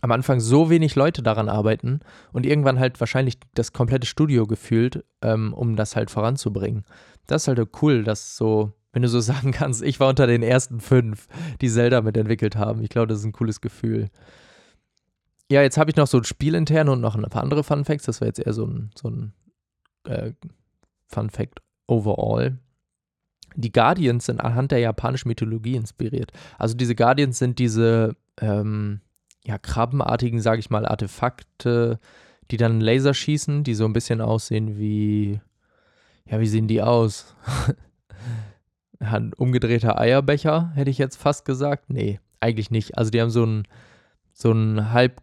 [0.00, 2.00] am Anfang so wenig Leute daran arbeiten
[2.32, 6.84] und irgendwann halt wahrscheinlich das komplette Studio gefühlt, ähm, um das halt voranzubringen.
[7.26, 10.42] Das ist halt cool, dass so wenn du so sagen kannst, ich war unter den
[10.42, 11.28] ersten fünf,
[11.60, 12.82] die Zelda mitentwickelt haben.
[12.82, 14.08] Ich glaube, das ist ein cooles Gefühl.
[15.50, 17.84] Ja, jetzt habe ich noch so ein Spiel intern und noch ein paar andere Fun
[17.84, 18.04] Facts.
[18.04, 19.32] Das war jetzt eher so ein, so ein
[20.04, 20.32] äh,
[21.06, 22.58] Fun Fact overall.
[23.54, 26.32] Die Guardians sind anhand der japanischen Mythologie inspiriert.
[26.58, 29.00] Also diese Guardians sind diese ähm,
[29.48, 31.98] ja, krabbenartigen, sage ich mal, Artefakte,
[32.50, 35.40] die dann Laser schießen, die so ein bisschen aussehen wie,
[36.26, 37.34] ja, wie sehen die aus?
[38.98, 41.88] ein umgedrehter Eierbecher, hätte ich jetzt fast gesagt.
[41.88, 42.98] Nee, eigentlich nicht.
[42.98, 43.62] Also die haben so einen,
[44.34, 45.22] so einen halb,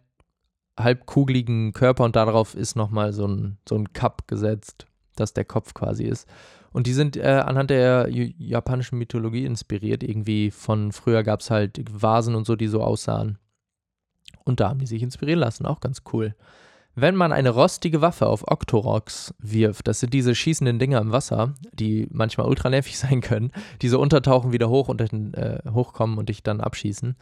[0.76, 5.72] halbkugeligen Körper und darauf ist nochmal so ein, so ein Cup gesetzt, dass der Kopf
[5.72, 6.28] quasi ist.
[6.72, 10.02] Und die sind äh, anhand der japanischen Mythologie inspiriert.
[10.02, 13.38] Irgendwie von früher gab es halt Vasen und so, die so aussahen.
[14.46, 15.66] Und da haben die sich inspirieren lassen.
[15.66, 16.34] Auch ganz cool.
[16.94, 21.52] Wenn man eine rostige Waffe auf Octoroks wirft, das sind diese schießenden Dinger im Wasser,
[21.74, 26.30] die manchmal ultra nervig sein können, die so untertauchen, wieder hoch und äh, hochkommen und
[26.30, 27.16] dich dann abschießen.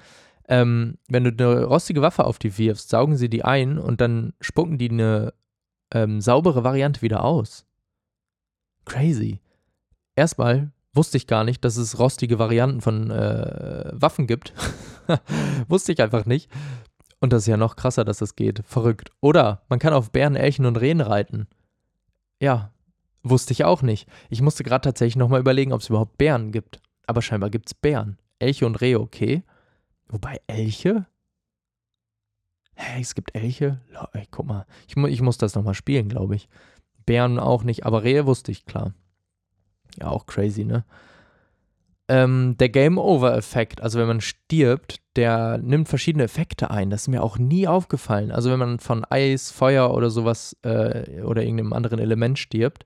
[0.47, 4.35] Ähm, wenn du eine rostige Waffe auf die wirfst, saugen sie die ein und dann
[4.41, 5.33] spucken die eine
[5.93, 7.67] ähm, saubere Variante wieder aus.
[8.85, 9.41] Crazy.
[10.15, 14.53] Erstmal wusste ich gar nicht, dass es rostige Varianten von äh, Waffen gibt.
[15.69, 16.51] wusste ich einfach nicht.
[17.25, 18.63] Und das ist ja noch krasser, dass das geht.
[18.67, 19.11] Verrückt.
[19.23, 21.47] Oder man kann auf Bären, Elchen und Rehen reiten.
[22.39, 22.71] Ja,
[23.23, 24.07] wusste ich auch nicht.
[24.29, 26.83] Ich musste gerade tatsächlich nochmal überlegen, ob es überhaupt Bären gibt.
[27.07, 28.19] Aber scheinbar gibt es Bären.
[28.41, 29.43] Elche und Rehe, okay.
[30.07, 31.07] Wobei Elche?
[32.75, 33.81] Hä, es gibt Elche?
[34.13, 34.67] Ey, guck mal.
[34.87, 36.51] Ich, ich muss das nochmal spielen, glaube ich.
[37.07, 38.93] Bären auch nicht, aber Rehe wusste ich, klar.
[39.99, 40.85] Ja, auch crazy, ne?
[42.07, 46.91] Ähm, der Game Over-Effekt, also wenn man stirbt, der nimmt verschiedene Effekte ein.
[46.91, 48.31] Das ist mir auch nie aufgefallen.
[48.31, 52.85] Also wenn man von Eis, Feuer oder sowas äh, oder irgendeinem anderen Element stirbt,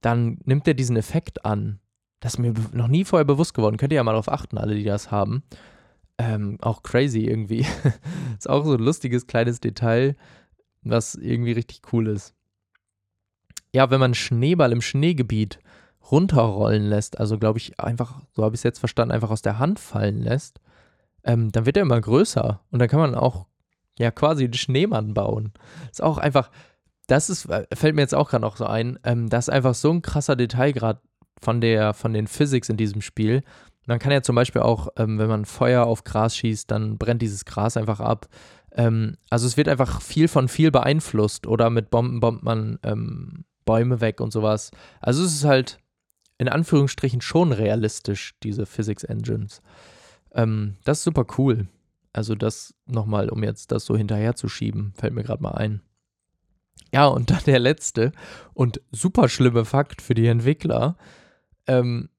[0.00, 1.78] dann nimmt er diesen Effekt an.
[2.20, 3.76] Das ist mir noch nie vorher bewusst geworden.
[3.76, 5.42] Könnt ihr ja mal darauf achten, alle, die das haben.
[6.18, 7.66] Ähm, auch crazy irgendwie.
[8.38, 10.16] ist auch so ein lustiges kleines Detail,
[10.82, 12.34] was irgendwie richtig cool ist.
[13.72, 15.58] Ja, wenn man Schneeball im Schneegebiet
[16.10, 19.58] runterrollen lässt, also glaube ich einfach, so habe ich es jetzt verstanden, einfach aus der
[19.58, 20.60] Hand fallen lässt,
[21.24, 23.46] ähm, dann wird er immer größer und dann kann man auch
[23.98, 25.52] ja quasi einen Schneemann bauen.
[25.90, 26.50] Ist auch einfach,
[27.06, 29.74] das ist, äh, fällt mir jetzt auch gerade noch so ein, ähm, das ist einfach
[29.74, 31.00] so ein krasser Detailgrad
[31.40, 33.42] von der, von den Physics in diesem Spiel.
[33.86, 37.22] Man kann ja zum Beispiel auch, ähm, wenn man Feuer auf Gras schießt, dann brennt
[37.22, 38.28] dieses Gras einfach ab.
[38.72, 43.44] Ähm, also es wird einfach viel von viel beeinflusst oder mit Bomben bombt man ähm,
[43.64, 44.70] Bäume weg und sowas.
[45.00, 45.78] Also es ist halt
[46.42, 49.62] in Anführungsstrichen schon realistisch, diese Physics Engines.
[50.34, 51.68] Ähm, das ist super cool.
[52.12, 55.80] Also das nochmal, um jetzt das so hinterher zu schieben, fällt mir gerade mal ein.
[56.92, 58.12] Ja, und dann der letzte
[58.52, 60.96] und super schlimme Fakt für die Entwickler.
[61.66, 62.10] Ähm,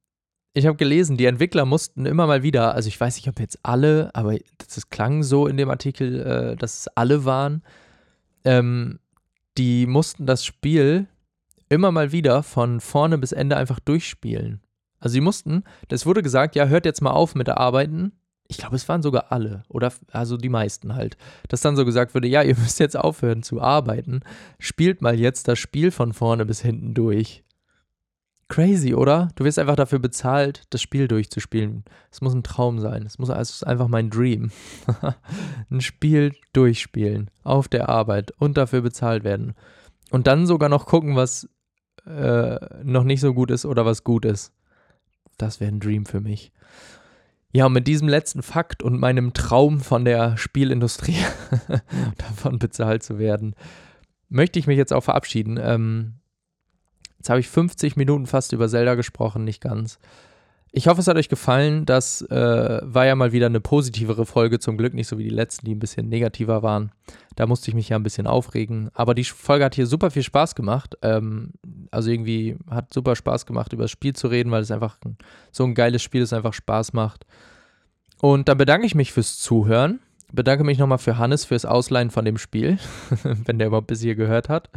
[0.54, 3.60] ich habe gelesen, die Entwickler mussten immer mal wieder, also ich weiß nicht, ob jetzt
[3.64, 7.62] alle, aber das klang so in dem Artikel, äh, dass es alle waren,
[8.46, 9.00] ähm,
[9.58, 11.08] die mussten das Spiel
[11.74, 14.62] immer mal wieder von vorne bis Ende einfach durchspielen.
[15.00, 18.14] Also sie mussten, das wurde gesagt, ja, hört jetzt mal auf mit der Arbeiten.
[18.48, 21.18] Ich glaube, es waren sogar alle oder also die meisten halt.
[21.50, 24.22] Dass dann so gesagt wurde, ja, ihr müsst jetzt aufhören zu arbeiten.
[24.60, 27.44] Spielt mal jetzt das Spiel von vorne bis hinten durch.
[28.50, 29.30] Crazy, oder?
[29.36, 31.84] Du wirst einfach dafür bezahlt, das Spiel durchzuspielen.
[32.12, 33.04] Es muss ein Traum sein.
[33.06, 34.52] Es muss also einfach mein Dream.
[35.72, 39.56] ein Spiel durchspielen auf der Arbeit und dafür bezahlt werden.
[40.12, 41.50] Und dann sogar noch gucken, was
[42.06, 44.52] äh, noch nicht so gut ist oder was gut ist.
[45.38, 46.52] Das wäre ein Dream für mich.
[47.52, 51.18] Ja, und mit diesem letzten Fakt und meinem Traum von der Spielindustrie,
[52.18, 53.56] davon bezahlt zu werden,
[54.28, 55.60] möchte ich mich jetzt auch verabschieden.
[55.62, 56.16] Ähm,
[57.20, 60.00] jetzt habe ich 50 Minuten fast über Zelda gesprochen, nicht ganz.
[60.76, 61.86] Ich hoffe, es hat euch gefallen.
[61.86, 65.30] Das äh, war ja mal wieder eine positivere Folge, zum Glück nicht so wie die
[65.30, 66.92] letzten, die ein bisschen negativer waren.
[67.36, 68.90] Da musste ich mich ja ein bisschen aufregen.
[68.96, 70.98] Aber die Folge hat hier super viel Spaß gemacht.
[71.04, 71.52] Ähm,
[71.92, 75.16] also irgendwie hat super Spaß gemacht, über das Spiel zu reden, weil es einfach ein,
[75.52, 77.28] so ein geiles Spiel ist, einfach Spaß macht.
[78.20, 80.00] Und dann bedanke ich mich fürs Zuhören.
[80.32, 82.80] Bedanke mich nochmal für Hannes fürs Ausleihen von dem Spiel,
[83.24, 84.72] wenn der überhaupt bis hier gehört hat.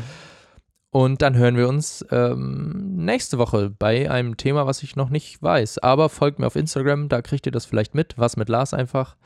[0.91, 5.43] Und dann hören wir uns ähm, nächste Woche bei einem Thema, was ich noch nicht
[5.43, 5.79] weiß.
[5.79, 8.15] Aber folgt mir auf Instagram, da kriegt ihr das vielleicht mit.
[8.17, 9.17] Was mit Lars einfach.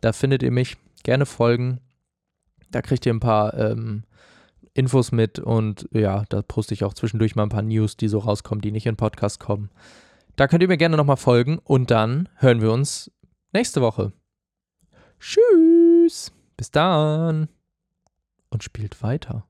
[0.00, 0.76] Da findet ihr mich.
[1.02, 1.80] Gerne folgen.
[2.70, 4.04] Da kriegt ihr ein paar ähm,
[4.74, 8.18] Infos mit und ja, da poste ich auch zwischendurch mal ein paar News, die so
[8.18, 9.70] rauskommen, die nicht in Podcast kommen.
[10.36, 13.10] Da könnt ihr mir gerne nochmal folgen und dann hören wir uns
[13.52, 14.12] nächste Woche.
[15.20, 16.32] Tschüss.
[16.56, 17.48] Bis dann.
[18.48, 19.46] Und spielt weiter.